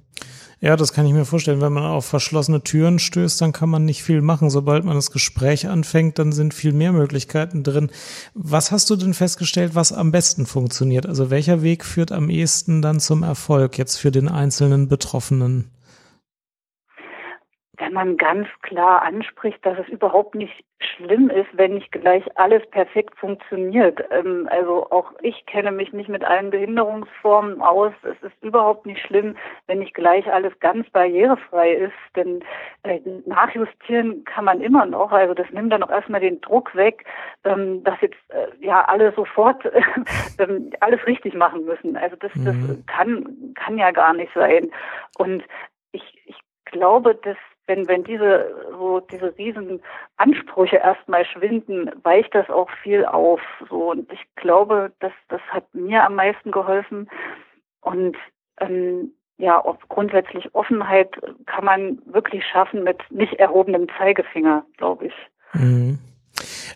[0.63, 1.60] Ja, das kann ich mir vorstellen.
[1.60, 4.52] Wenn man auf verschlossene Türen stößt, dann kann man nicht viel machen.
[4.52, 7.89] Sobald man das Gespräch anfängt, dann sind viel mehr Möglichkeiten drin.
[8.36, 11.08] Was hast du denn festgestellt, was am besten funktioniert?
[11.08, 15.72] Also welcher Weg führt am ehesten dann zum Erfolg jetzt für den einzelnen Betroffenen?
[17.91, 22.65] Wenn man ganz klar anspricht, dass es überhaupt nicht schlimm ist, wenn nicht gleich alles
[22.69, 24.01] perfekt funktioniert.
[24.12, 27.91] Ähm, also auch ich kenne mich nicht mit allen Behinderungsformen aus.
[28.04, 29.36] Es ist überhaupt nicht schlimm,
[29.67, 32.41] wenn nicht gleich alles ganz barrierefrei ist, denn
[32.84, 35.12] äh, nachjustieren kann man immer noch.
[35.12, 37.04] Also das nimmt dann auch erstmal den Druck weg,
[37.43, 39.69] ähm, dass jetzt äh, ja alle sofort
[40.39, 41.97] ähm, alles richtig machen müssen.
[41.97, 42.86] Also das, das mhm.
[42.88, 44.71] kann kann ja gar nicht sein.
[45.17, 45.43] Und
[45.91, 49.82] ich, ich glaube, dass wenn, wenn diese, so, diese riesen
[50.17, 53.41] Ansprüche erstmal schwinden, weicht das auch viel auf.
[53.69, 57.10] So, und ich glaube, dass, das hat mir am meisten geholfen.
[57.82, 58.17] Und,
[58.60, 61.10] ähm, ja, auf grundsätzlich Offenheit
[61.47, 65.13] kann man wirklich schaffen mit nicht erhobenem Zeigefinger, glaube ich.
[65.54, 65.97] Mhm.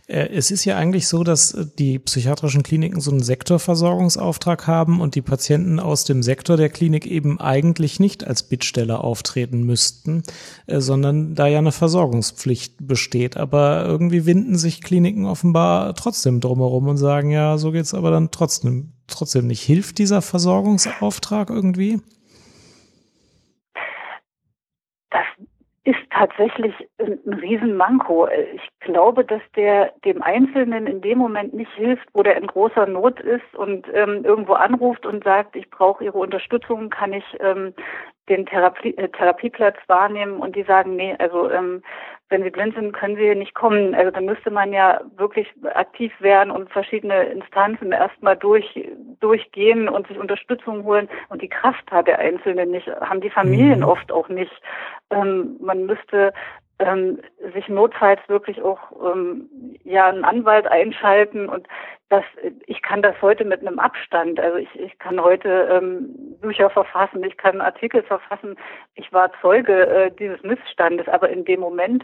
[0.07, 5.01] Äh, es ist ja eigentlich so, dass äh, die psychiatrischen Kliniken so einen Sektorversorgungsauftrag haben
[5.01, 10.23] und die Patienten aus dem Sektor der Klinik eben eigentlich nicht als Bittsteller auftreten müssten,
[10.67, 13.37] äh, sondern da ja eine Versorgungspflicht besteht.
[13.37, 18.31] Aber irgendwie winden sich Kliniken offenbar trotzdem drumherum und sagen, ja, so geht's aber dann
[18.31, 19.61] trotzdem, trotzdem nicht.
[19.61, 21.99] Hilft dieser Versorgungsauftrag irgendwie?
[25.85, 28.27] Ist tatsächlich ein, Riesenmanko.
[28.55, 32.87] Ich glaube, dass der dem Einzelnen in dem Moment nicht hilft, wo der in großer
[32.87, 37.73] Not ist und ähm, irgendwo anruft und sagt, ich brauche Ihre Unterstützung, kann ich ähm,
[38.29, 41.83] den Therapie, äh, Therapieplatz wahrnehmen und die sagen, nee, also ähm,
[42.29, 43.93] wenn sie blind sind, können sie nicht kommen.
[43.93, 48.65] Also dann müsste man ja wirklich aktiv werden und verschiedene Instanzen erstmal durch,
[49.19, 51.07] durchgehen und sich Unterstützung holen.
[51.29, 53.85] Und die Kraft hat der Einzelne nicht, haben die Familien mhm.
[53.85, 54.51] oft auch nicht.
[55.11, 56.33] Ähm, man müsste
[56.79, 57.19] ähm,
[57.53, 58.79] sich notfalls wirklich auch
[59.13, 59.49] ähm,
[59.83, 61.67] ja einen Anwalt einschalten und
[62.09, 62.23] das
[62.67, 67.23] ich kann das heute mit einem Abstand also ich, ich kann heute ähm, Bücher verfassen
[67.23, 68.57] ich kann Artikel verfassen
[68.95, 72.03] ich war Zeuge äh, dieses Missstandes aber in dem Moment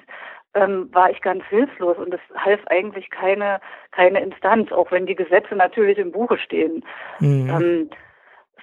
[0.53, 3.59] ähm, war ich ganz hilflos und es half eigentlich keine
[3.91, 6.85] keine Instanz auch wenn die Gesetze natürlich im Buche stehen
[7.19, 7.49] mhm.
[7.49, 7.89] ähm,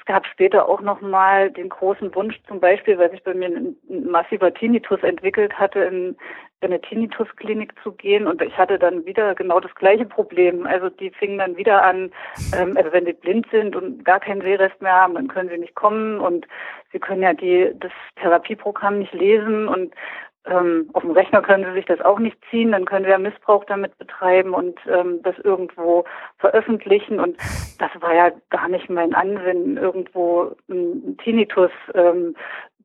[0.08, 3.76] gab später auch nochmal den großen Wunsch zum Beispiel, weil sich bei mir ein,
[4.10, 6.16] massiver Tinnitus entwickelt hatte, in,
[6.62, 8.26] in eine Tinnitusklinik zu gehen.
[8.26, 10.66] Und ich hatte dann wieder genau das gleiche Problem.
[10.66, 12.10] Also die fingen dann wieder an,
[12.58, 15.58] ähm, also wenn die blind sind und gar keinen Sehrest mehr haben, dann können sie
[15.58, 16.20] nicht kommen.
[16.20, 16.48] Und
[16.90, 19.68] sie können ja die das Therapieprogramm nicht lesen.
[19.68, 19.92] Und
[20.46, 23.18] ähm, auf dem Rechner können sie sich das auch nicht ziehen, dann können sie ja
[23.18, 26.04] Missbrauch damit betreiben und ähm, das irgendwo
[26.38, 27.20] veröffentlichen.
[27.20, 27.36] Und
[27.78, 32.34] das war ja gar nicht mein Ansinnen, irgendwo ein Tinnitus ähm,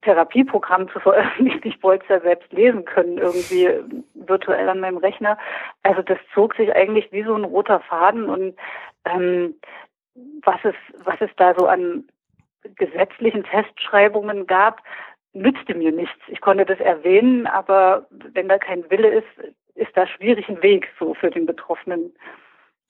[0.04, 1.62] Therapieprogramm zu veröffentlichen.
[1.64, 3.70] Ich wollte es ja selbst lesen können, irgendwie
[4.14, 5.38] virtuell an meinem Rechner.
[5.84, 8.56] Also das zog sich eigentlich wie so ein roter Faden und
[9.06, 9.56] ähm,
[10.44, 12.06] was es, was es da so an
[12.76, 14.82] gesetzlichen Festschreibungen gab,
[15.34, 16.20] nützte mir nichts.
[16.28, 20.88] Ich konnte das erwähnen, aber wenn da kein Wille ist, ist da schwierig ein Weg
[21.00, 22.14] so für den Betroffenen.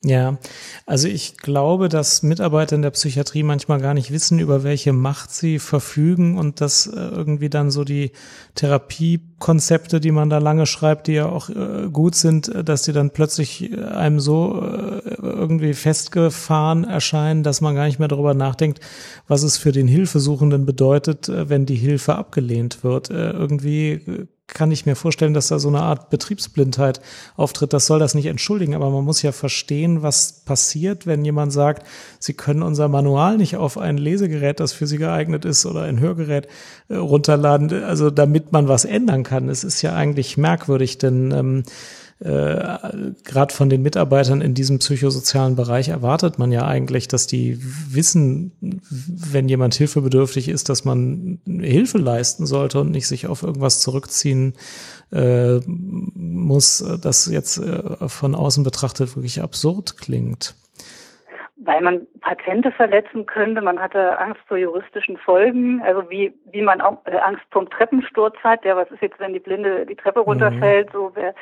[0.06, 0.38] Ja,
[0.86, 5.32] also ich glaube, dass Mitarbeiter in der Psychiatrie manchmal gar nicht wissen, über welche Macht
[5.32, 8.12] sie verfügen und dass äh, irgendwie dann so die
[8.56, 12.92] Therapiekonzepte, die man da lange schreibt, die ja auch äh, gut sind, äh, dass die
[12.92, 14.62] dann plötzlich einem so
[15.22, 18.82] irgendwie festgefahren erscheinen, dass man gar nicht mehr darüber nachdenkt,
[19.30, 23.10] was es für den Hilfesuchenden bedeutet, wenn die Hilfe abgelehnt wird.
[23.10, 27.01] Irgendwie kann ich mir vorstellen, dass da so eine Art Betriebsblindheit
[27.38, 27.71] auftritt.
[27.71, 31.88] Das soll das nicht entschuldigen, aber man muss ja verstehen, was passiert, wenn jemand sagt,
[32.19, 35.99] Sie können unser Manual nicht auf ein Lesegerät, das für Sie geeignet ist, oder ein
[35.99, 36.47] Hörgerät
[36.89, 39.47] äh, runterladen, also damit man was ändern kann.
[39.49, 41.63] Es ist ja eigentlich merkwürdig, denn ähm,
[42.19, 42.78] äh,
[43.23, 48.54] gerade von den Mitarbeitern in diesem psychosozialen Bereich erwartet man ja eigentlich, dass die wissen,
[48.62, 54.54] wenn jemand hilfebedürftig ist, dass man Hilfe leisten sollte und nicht sich auf irgendwas zurückziehen
[55.12, 60.56] äh, muss, das jetzt äh, von außen betrachtet wirklich absurd klingt
[61.65, 63.62] weil man Patente verletzen könnte.
[63.62, 68.36] Man hatte Angst vor juristischen Folgen, also wie wie man auch äh, Angst vom Treppensturz
[68.43, 68.65] hat.
[68.65, 70.88] Ja, was ist jetzt, wenn die Blinde die Treppe runterfällt?
[70.89, 70.97] Mhm.
[70.97, 71.34] So wer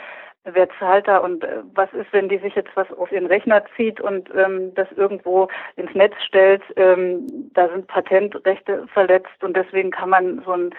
[0.44, 3.64] wer zahlt da und äh, was ist, wenn die sich jetzt was auf ihren Rechner
[3.76, 9.92] zieht und ähm, das irgendwo ins Netz stellt, ähm, da sind Patentrechte verletzt und deswegen
[9.92, 10.76] kann man so ein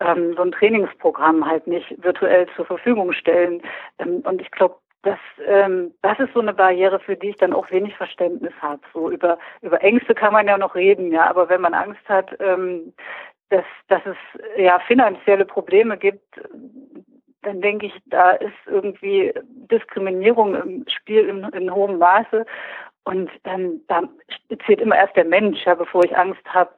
[0.00, 3.62] ähm, so ein Trainingsprogramm halt nicht virtuell zur Verfügung stellen.
[3.98, 7.52] Ähm, und ich glaube, das, ähm, das ist so eine Barriere, für die ich dann
[7.52, 8.82] auch wenig Verständnis habe.
[8.92, 12.36] So über, über Ängste kann man ja noch reden, ja, aber wenn man Angst hat,
[12.40, 12.92] ähm,
[13.48, 14.16] dass, dass es
[14.56, 16.40] ja finanzielle Probleme gibt,
[17.46, 19.32] dann denke ich, da ist irgendwie
[19.70, 22.44] Diskriminierung im Spiel in, in hohem Maße.
[23.04, 24.02] Und ähm, da
[24.66, 26.70] zählt immer erst der Mensch, ja, bevor ich Angst habe,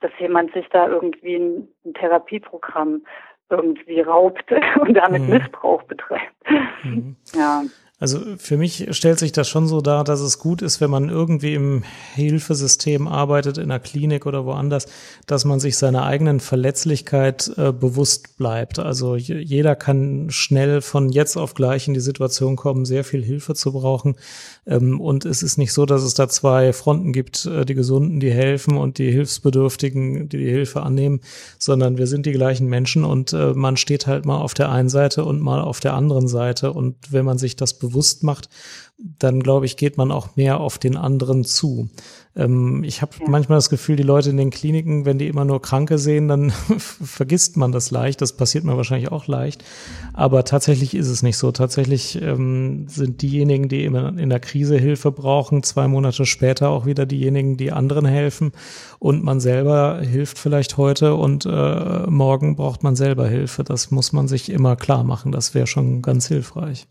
[0.00, 3.04] dass jemand sich da irgendwie ein, ein Therapieprogramm
[3.50, 4.44] irgendwie raubt
[4.80, 5.30] und damit mhm.
[5.30, 6.34] Missbrauch betreibt.
[6.82, 7.14] Mhm.
[7.32, 7.62] Ja.
[8.00, 11.10] Also für mich stellt sich das schon so dar, dass es gut ist, wenn man
[11.10, 11.84] irgendwie im
[12.14, 14.86] Hilfesystem arbeitet, in einer Klinik oder woanders,
[15.26, 18.78] dass man sich seiner eigenen Verletzlichkeit äh, bewusst bleibt.
[18.78, 23.54] Also jeder kann schnell von jetzt auf gleich in die Situation kommen, sehr viel Hilfe
[23.54, 24.16] zu brauchen.
[24.66, 28.18] Ähm, und es ist nicht so, dass es da zwei Fronten gibt, äh, die Gesunden,
[28.18, 31.20] die helfen und die Hilfsbedürftigen, die die Hilfe annehmen,
[31.58, 34.88] sondern wir sind die gleichen Menschen und äh, man steht halt mal auf der einen
[34.88, 36.72] Seite und mal auf der anderen Seite.
[36.72, 37.74] Und wenn man sich das
[38.22, 38.48] macht,
[39.18, 41.88] dann glaube ich, geht man auch mehr auf den anderen zu.
[42.36, 43.28] Ähm, ich habe ja.
[43.28, 46.50] manchmal das Gefühl, die Leute in den Kliniken, wenn die immer nur Kranke sehen, dann
[46.78, 48.20] vergisst man das leicht.
[48.20, 49.64] Das passiert mir wahrscheinlich auch leicht.
[50.12, 51.50] Aber tatsächlich ist es nicht so.
[51.50, 56.86] Tatsächlich ähm, sind diejenigen, die immer in der Krise Hilfe brauchen, zwei Monate später auch
[56.86, 58.52] wieder diejenigen, die anderen helfen.
[58.98, 63.64] Und man selber hilft vielleicht heute und äh, morgen braucht man selber Hilfe.
[63.64, 65.32] Das muss man sich immer klar machen.
[65.32, 66.86] Das wäre schon ganz hilfreich.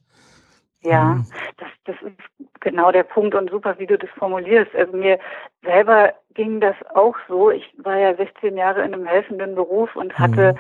[0.82, 1.26] Ja, mhm.
[1.58, 4.74] das, das ist genau der Punkt und super, wie du das formulierst.
[4.76, 5.20] Also mir
[5.64, 7.52] selber ging das auch so.
[7.52, 10.60] Ich war ja 16 Jahre in einem helfenden Beruf und hatte mhm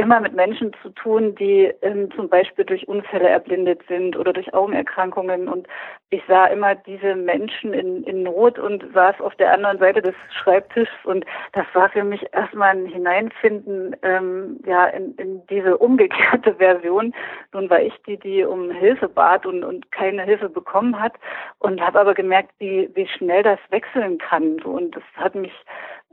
[0.00, 4.52] immer mit Menschen zu tun, die ähm, zum Beispiel durch Unfälle erblindet sind oder durch
[4.52, 5.48] Augenerkrankungen.
[5.48, 5.68] Und
[6.10, 10.14] ich sah immer diese Menschen in, in Not und saß auf der anderen Seite des
[10.30, 10.92] Schreibtischs.
[11.04, 17.14] Und das war für mich erstmal ein Hineinfinden ähm, ja, in, in diese umgekehrte Version.
[17.52, 21.12] Nun war ich die, die um Hilfe bat und, und keine Hilfe bekommen hat
[21.58, 24.60] und habe aber gemerkt, wie, wie schnell das wechseln kann.
[24.62, 25.52] Und das hat mich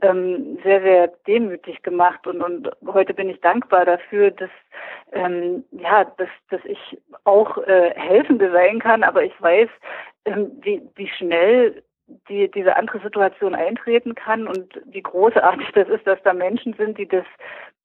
[0.00, 4.50] ähm, sehr, sehr demütig gemacht und, und heute bin ich dankbar dafür, dass
[5.12, 9.68] ähm, ja, dass, dass ich auch äh, Helfende sein kann, aber ich weiß,
[10.26, 11.82] ähm, wie, wie schnell
[12.28, 16.98] die, diese andere Situation eintreten kann und wie großartig das ist, dass da Menschen sind,
[16.98, 17.26] die das,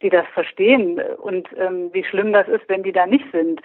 [0.01, 3.61] die das verstehen und ähm, wie schlimm das ist, wenn die da nicht sind.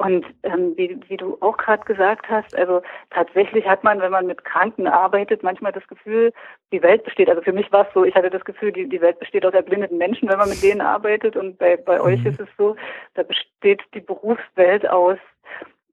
[0.00, 4.26] Und ähm, wie, wie du auch gerade gesagt hast, also tatsächlich hat man, wenn man
[4.26, 6.32] mit Kranken arbeitet, manchmal das Gefühl,
[6.72, 7.28] die Welt besteht.
[7.28, 9.52] Also für mich war es so, ich hatte das Gefühl, die, die Welt besteht aus
[9.52, 11.36] erblindeten Menschen, wenn man mit denen arbeitet.
[11.36, 12.04] Und bei, bei mhm.
[12.04, 12.76] euch ist es so,
[13.12, 15.18] da besteht die Berufswelt aus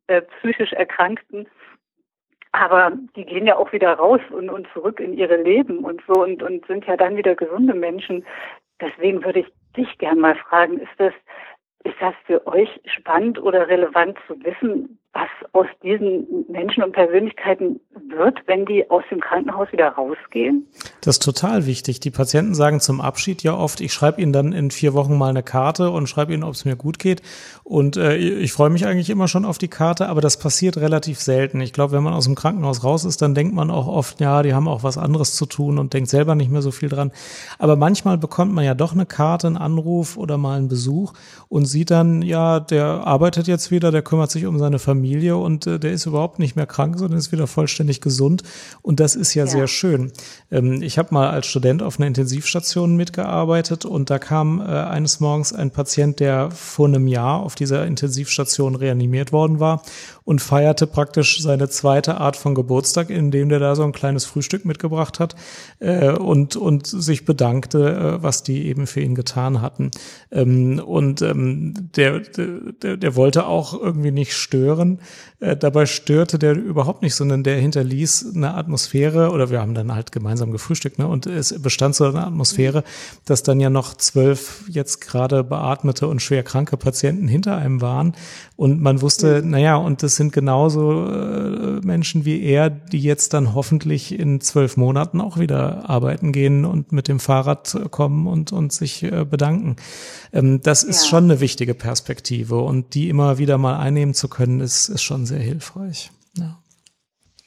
[0.07, 1.45] äh, psychisch Erkrankten.
[2.53, 6.13] Aber die gehen ja auch wieder raus und, und zurück in ihre Leben und so
[6.13, 8.25] und, und sind ja dann wieder gesunde Menschen.
[8.79, 11.13] Deswegen würde ich dich gern mal fragen, ist das
[11.87, 17.79] ist das für euch spannend oder relevant zu wissen, was aus diesen Menschen und Persönlichkeiten
[18.07, 20.67] wird, wenn die aus dem Krankenhaus wieder rausgehen?
[21.01, 21.99] Das ist total wichtig.
[21.99, 25.29] Die Patienten sagen zum Abschied ja oft, ich schreibe ihnen dann in vier Wochen mal
[25.29, 27.23] eine Karte und schreibe ihnen, ob es mir gut geht.
[27.63, 31.19] Und äh, ich freue mich eigentlich immer schon auf die Karte, aber das passiert relativ
[31.19, 31.61] selten.
[31.61, 34.43] Ich glaube, wenn man aus dem Krankenhaus raus ist, dann denkt man auch oft, ja,
[34.43, 37.11] die haben auch was anderes zu tun und denkt selber nicht mehr so viel dran.
[37.57, 41.13] Aber manchmal bekommt man ja doch eine Karte, einen Anruf oder mal einen Besuch
[41.49, 45.37] und sieht dann, ja, der arbeitet jetzt wieder, der kümmert sich um seine Familie Familie
[45.37, 48.43] und äh, der ist überhaupt nicht mehr krank, sondern ist wieder vollständig gesund.
[48.81, 49.51] Und das ist ja, ja.
[49.51, 50.11] sehr schön.
[50.51, 55.19] Ähm, ich habe mal als Student auf einer Intensivstation mitgearbeitet und da kam äh, eines
[55.19, 59.83] Morgens ein Patient, der vor einem Jahr auf dieser Intensivstation reanimiert worden war
[60.23, 64.65] und feierte praktisch seine zweite Art von Geburtstag, indem der da so ein kleines Frühstück
[64.65, 65.35] mitgebracht hat
[65.79, 69.91] äh, und, und sich bedankte, äh, was die eben für ihn getan hatten.
[70.31, 74.99] Ähm, und ähm, der, der, der wollte auch irgendwie nicht stören.
[75.39, 79.93] Äh, dabei störte der überhaupt nicht, sondern der hinterließ eine Atmosphäre, oder wir haben dann
[79.93, 81.07] halt gemeinsam gefrühstückt, ne?
[81.07, 82.83] Und es bestand so eine Atmosphäre,
[83.25, 88.13] dass dann ja noch zwölf jetzt gerade beatmete und schwer kranke Patienten hinter einem waren.
[88.55, 89.51] Und man wusste, mhm.
[89.51, 94.77] naja, und das sind genauso äh, Menschen wie er, die jetzt dann hoffentlich in zwölf
[94.77, 99.75] Monaten auch wieder arbeiten gehen und mit dem Fahrrad kommen und, und sich äh, bedanken.
[100.33, 101.09] Ähm, das ist ja.
[101.09, 105.25] schon eine wichtige Perspektive und die immer wieder mal einnehmen zu können, ist, ist schon
[105.25, 106.11] sehr hilfreich.
[106.35, 106.57] Ja.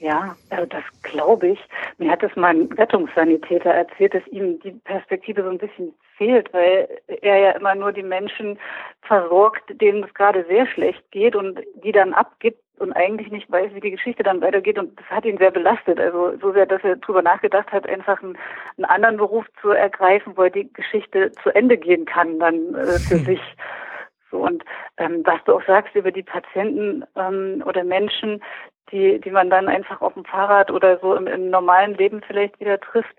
[0.01, 1.59] Ja, also das glaube ich.
[1.99, 6.53] Mir hat es mal ein Rettungssanitäter erzählt, dass ihm die Perspektive so ein bisschen fehlt,
[6.55, 6.89] weil
[7.21, 8.59] er ja immer nur die Menschen
[9.03, 13.75] versorgt, denen es gerade sehr schlecht geht und die dann abgibt und eigentlich nicht weiß,
[13.75, 14.79] wie die Geschichte dann weitergeht.
[14.79, 16.01] Und das hat ihn sehr belastet.
[16.01, 18.39] Also so sehr, dass er darüber nachgedacht hat, einfach einen,
[18.79, 22.99] einen anderen Beruf zu ergreifen, wo er die Geschichte zu Ende gehen kann, dann äh,
[22.99, 23.41] für sich.
[24.31, 24.65] So und
[24.97, 28.43] ähm, was du auch sagst über die Patienten ähm, oder Menschen,
[28.93, 32.59] die, die man dann einfach auf dem Fahrrad oder so im, im normalen Leben vielleicht
[32.61, 33.15] wieder trifft,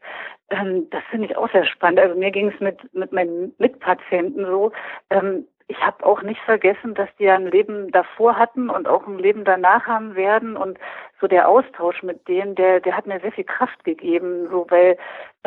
[0.50, 2.00] ähm, das finde ich auch sehr spannend.
[2.00, 4.72] Also mir ging es mit, mit meinen Mitpatienten so.
[5.10, 9.08] Ähm, ich habe auch nicht vergessen, dass die ja ein Leben davor hatten und auch
[9.08, 10.78] ein Leben danach haben werden und
[11.22, 14.98] so der Austausch mit denen, der, der hat mir sehr viel Kraft gegeben, so weil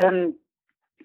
[0.03, 0.37] ähm,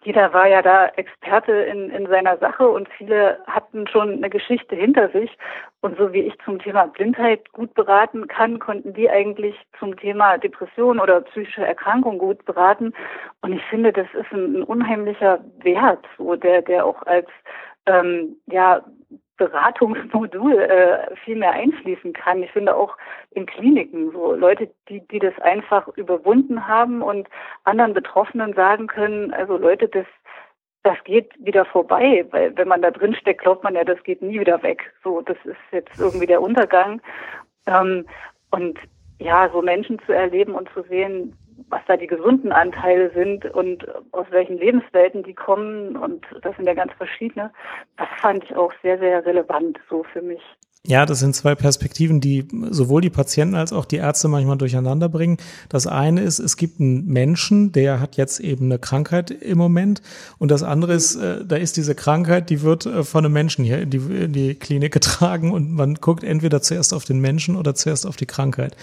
[0.03, 4.75] jeder war ja da Experte in, in seiner Sache und viele hatten schon eine Geschichte
[4.75, 5.37] hinter sich.
[5.81, 10.37] Und so wie ich zum Thema Blindheit gut beraten kann, konnten die eigentlich zum Thema
[10.37, 12.93] Depression oder psychische Erkrankung gut beraten.
[13.41, 17.27] Und ich finde, das ist ein, ein unheimlicher Wert, so der, der auch als
[17.85, 18.83] ähm, ja
[19.39, 22.43] Beratungsmodul äh, viel mehr einfließen kann.
[22.43, 22.95] Ich finde auch
[23.31, 27.27] in Kliniken so Leute, die, die das einfach überwunden haben und
[27.63, 30.05] anderen Betroffenen sagen können, also Leute, das,
[30.83, 34.21] das geht wieder vorbei, weil wenn man da drin steckt, glaubt man ja, das geht
[34.21, 34.93] nie wieder weg.
[35.03, 37.01] So, das ist jetzt irgendwie der Untergang.
[37.65, 38.05] Ähm,
[38.51, 38.77] und
[39.19, 41.35] ja, so Menschen zu erleben und zu sehen,
[41.69, 46.65] was da die gesunden Anteile sind und aus welchen Lebenswelten die kommen und das sind
[46.65, 47.51] ja ganz verschiedene.
[47.97, 50.41] Das fand ich auch sehr, sehr relevant so für mich.
[50.87, 55.09] Ja, das sind zwei Perspektiven, die sowohl die Patienten als auch die Ärzte manchmal durcheinander
[55.09, 55.37] bringen.
[55.67, 60.01] Das eine ist, es gibt einen Menschen, der hat jetzt eben eine Krankheit im Moment.
[60.37, 63.65] Und das andere ist, äh, da ist diese Krankheit, die wird äh, von einem Menschen
[63.65, 67.57] hier in die, in die Klinik getragen und man guckt entweder zuerst auf den Menschen
[67.57, 68.77] oder zuerst auf die Krankheit.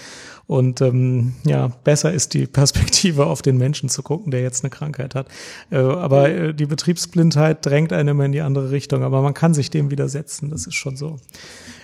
[0.47, 4.69] Und ähm, ja, besser ist die Perspektive auf den Menschen zu gucken, der jetzt eine
[4.69, 5.27] Krankheit hat.
[5.69, 9.03] Äh, aber äh, die Betriebsblindheit drängt einen immer in die andere Richtung.
[9.03, 11.19] Aber man kann sich dem widersetzen, das ist schon so.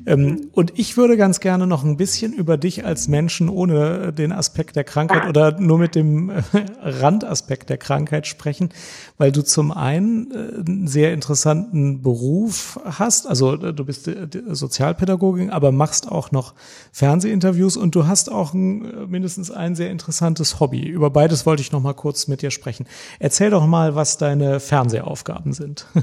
[0.05, 4.31] Ähm, und ich würde ganz gerne noch ein bisschen über dich als Menschen ohne den
[4.31, 6.41] Aspekt der Krankheit oder nur mit dem äh,
[6.81, 8.69] Randaspekt der Krankheit sprechen,
[9.17, 13.27] weil du zum einen äh, einen sehr interessanten Beruf hast.
[13.27, 16.53] Also äh, du bist äh, Sozialpädagogin, aber machst auch noch
[16.91, 20.87] Fernsehinterviews und du hast auch ein, äh, mindestens ein sehr interessantes Hobby.
[20.87, 22.87] Über beides wollte ich noch mal kurz mit dir sprechen.
[23.19, 25.87] Erzähl doch mal, was deine Fernsehaufgaben sind.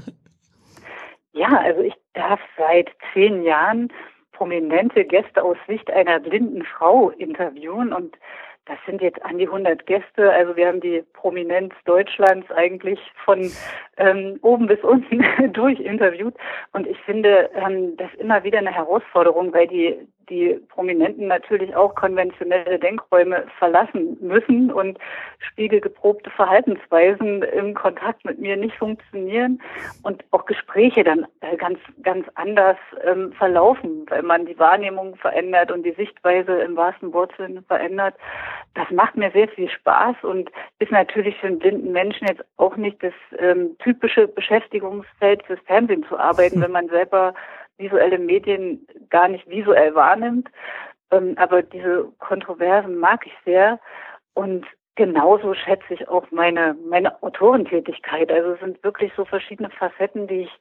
[1.33, 3.91] Ja, also ich darf seit zehn Jahren
[4.33, 8.17] prominente Gäste aus Sicht einer blinden Frau interviewen und
[8.67, 10.31] das sind jetzt an die 100 Gäste.
[10.33, 13.51] Also wir haben die Prominenz Deutschlands eigentlich von
[14.01, 16.35] ähm, oben bis unten durch interviewt.
[16.73, 19.97] Und ich finde ähm, das immer wieder eine Herausforderung, weil die
[20.31, 24.99] die Prominenten natürlich auch konventionelle Denkräume verlassen müssen und
[25.39, 29.61] spiegelgeprobte Verhaltensweisen im Kontakt mit mir nicht funktionieren
[30.05, 35.73] und auch Gespräche dann äh, ganz, ganz anders ähm, verlaufen, weil man die Wahrnehmung verändert
[35.73, 38.15] und die Sichtweise im wahrsten Wortsinne verändert.
[38.75, 42.77] Das macht mir sehr viel Spaß und ist natürlich für einen blinden Menschen jetzt auch
[42.77, 47.35] nicht das ähm, typische Beschäftigungsfeld fürs Fernsehen zu arbeiten, wenn man selber
[47.77, 50.49] visuelle Medien gar nicht visuell wahrnimmt.
[51.11, 53.81] Ähm, aber diese Kontroversen mag ich sehr.
[54.35, 54.65] Und
[54.95, 58.31] genauso schätze ich auch meine, meine Autorentätigkeit.
[58.31, 60.61] Also es sind wirklich so verschiedene Facetten, die ich,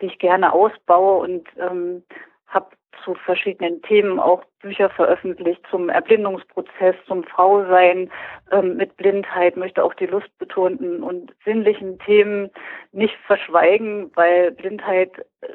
[0.00, 2.02] die ich gerne ausbaue und ähm,
[2.48, 2.68] habe
[3.04, 8.10] zu verschiedenen Themen auch Bücher veröffentlicht zum Erblindungsprozess, zum Frausein
[8.50, 12.50] ähm, mit Blindheit, möchte auch die lustbetonten und sinnlichen Themen
[12.92, 15.10] nicht verschweigen, weil Blindheit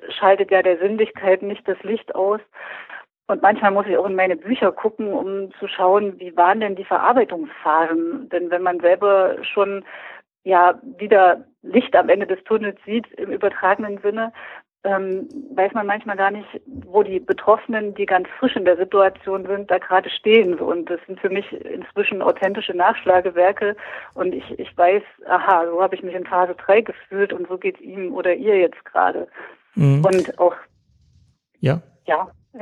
[0.09, 2.39] schaltet ja der Sinnlichkeit nicht das Licht aus.
[3.27, 6.75] Und manchmal muss ich auch in meine Bücher gucken, um zu schauen, wie waren denn
[6.75, 8.29] die Verarbeitungsphasen?
[8.29, 9.85] Denn wenn man selber schon
[10.43, 14.33] ja wieder Licht am Ende des Tunnels sieht im übertragenen Sinne,
[14.83, 19.45] ähm, weiß man manchmal gar nicht, wo die Betroffenen, die ganz frisch in der Situation
[19.45, 20.55] sind, da gerade stehen.
[20.55, 23.75] Und das sind für mich inzwischen authentische Nachschlagewerke.
[24.13, 27.57] Und ich, ich weiß, aha, so habe ich mich in Phase 3 gefühlt und so
[27.57, 29.27] geht es ihm oder ihr jetzt gerade.
[29.75, 30.03] Mhm.
[30.05, 30.55] Und auch.
[31.59, 31.81] Ja.
[32.05, 32.29] Ja.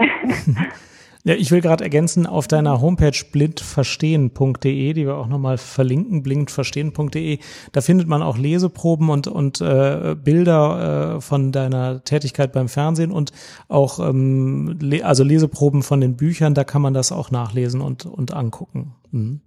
[1.23, 7.37] Ja, ich will gerade ergänzen, auf deiner Homepage blindverstehen.de, die wir auch nochmal verlinken, blindverstehen.de,
[7.71, 13.11] da findet man auch Leseproben und, und äh, Bilder äh, von deiner Tätigkeit beim Fernsehen
[13.11, 13.33] und
[13.67, 18.07] auch ähm, le also Leseproben von den Büchern, da kann man das auch nachlesen und,
[18.07, 18.95] und angucken.
[19.11, 19.41] Mhm.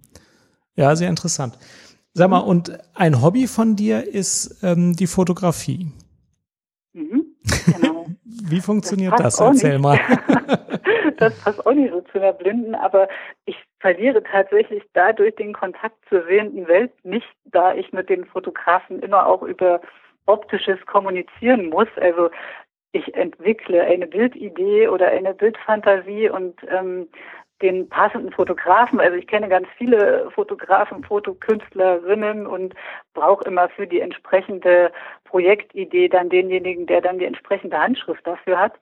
[0.77, 1.57] Ja, sehr interessant.
[2.13, 5.91] Sag mal, und ein Hobby von dir ist ähm, die Fotografie.
[6.93, 7.25] Mhm,
[7.65, 8.05] genau.
[8.23, 9.35] Wie funktioniert das?
[9.35, 9.55] das?
[9.55, 9.99] Erzähl mal.
[11.17, 13.07] das passt auch nicht so zu einer Blinden, aber
[13.45, 19.01] ich verliere tatsächlich dadurch den Kontakt zur sehenden Welt nicht, da ich mit den Fotografen
[19.01, 19.81] immer auch über
[20.25, 21.87] optisches kommunizieren muss.
[21.97, 22.29] Also
[22.91, 27.07] ich entwickle eine Bildidee oder eine Bildfantasie und ähm,
[27.61, 28.99] den passenden Fotografen.
[28.99, 32.73] Also ich kenne ganz viele Fotografen, Fotokünstlerinnen und
[33.13, 34.91] brauche immer für die entsprechende
[35.23, 38.73] Projektidee dann denjenigen, der dann die entsprechende Handschrift dafür hat.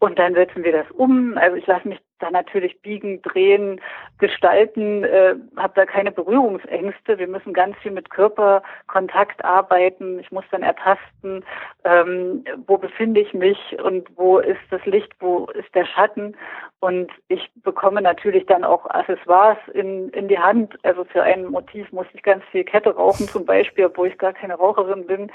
[0.00, 1.36] Und dann setzen wir das um.
[1.36, 3.80] Also ich lasse mich da natürlich biegen, drehen,
[4.18, 7.18] gestalten, äh, habe da keine Berührungsängste.
[7.18, 10.18] Wir müssen ganz viel mit Körperkontakt arbeiten.
[10.18, 11.44] Ich muss dann ertasten,
[11.84, 16.34] ähm, wo befinde ich mich und wo ist das Licht, wo ist der Schatten.
[16.80, 20.78] Und ich bekomme natürlich dann auch Accessoires in, in die Hand.
[20.82, 24.32] Also für ein Motiv muss ich ganz viel Kette rauchen zum Beispiel, obwohl ich gar
[24.32, 25.30] keine Raucherin bin,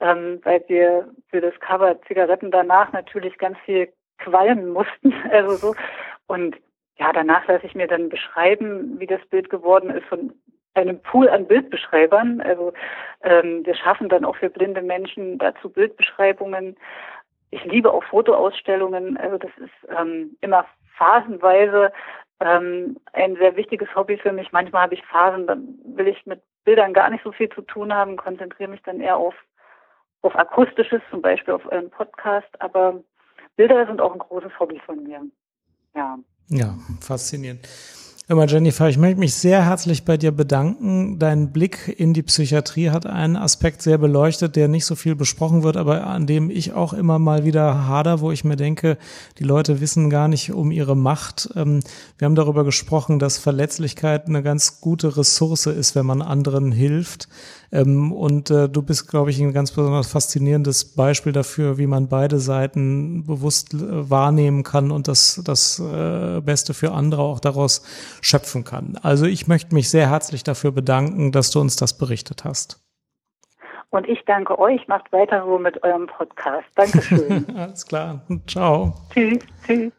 [0.00, 3.88] ähm, weil wir für das Cover Zigaretten danach natürlich ganz viel
[4.24, 5.14] qualmen mussten.
[5.30, 5.74] Also so.
[6.26, 6.56] Und
[6.96, 10.32] ja, danach lasse ich mir dann beschreiben, wie das Bild geworden ist von
[10.74, 12.40] einem Pool an Bildbeschreibern.
[12.40, 12.72] Also
[13.22, 16.76] ähm, wir schaffen dann auch für blinde Menschen dazu Bildbeschreibungen.
[17.50, 19.16] Ich liebe auch Fotoausstellungen.
[19.16, 20.66] Also das ist ähm, immer
[20.96, 21.92] phasenweise
[22.40, 24.52] ähm, ein sehr wichtiges Hobby für mich.
[24.52, 27.92] Manchmal habe ich Phasen, dann will ich mit Bildern gar nicht so viel zu tun
[27.92, 29.34] haben, konzentriere mich dann eher auf,
[30.22, 32.48] auf Akustisches, zum Beispiel auf euren Podcast.
[32.60, 33.02] Aber
[33.60, 35.20] Bilder sind auch ein großes Hobby von mir.
[35.94, 36.18] Ja.
[36.48, 37.68] Ja, faszinierend.
[38.26, 41.18] Immer Jennifer, ich möchte mich sehr herzlich bei dir bedanken.
[41.18, 45.62] Dein Blick in die Psychiatrie hat einen Aspekt sehr beleuchtet, der nicht so viel besprochen
[45.62, 48.96] wird, aber an dem ich auch immer mal wieder hader, wo ich mir denke,
[49.38, 51.50] die Leute wissen gar nicht um ihre Macht.
[51.54, 51.80] Ähm,
[52.16, 57.28] wir haben darüber gesprochen, dass Verletzlichkeit eine ganz gute Ressource ist, wenn man anderen hilft.
[57.72, 62.08] Ähm, und äh, du bist, glaube ich, ein ganz besonders faszinierendes Beispiel dafür, wie man
[62.08, 67.84] beide Seiten bewusst äh, wahrnehmen kann und das, das äh, Beste für andere auch daraus
[68.20, 68.98] schöpfen kann.
[69.02, 72.80] Also ich möchte mich sehr herzlich dafür bedanken, dass du uns das berichtet hast.
[73.90, 74.86] Und ich danke euch.
[74.86, 76.66] Macht weiter so mit eurem Podcast.
[76.76, 77.44] Dankeschön.
[77.56, 78.20] Alles klar.
[78.46, 78.94] Ciao.
[79.12, 79.38] Tschüss.
[79.66, 79.92] Tschüss.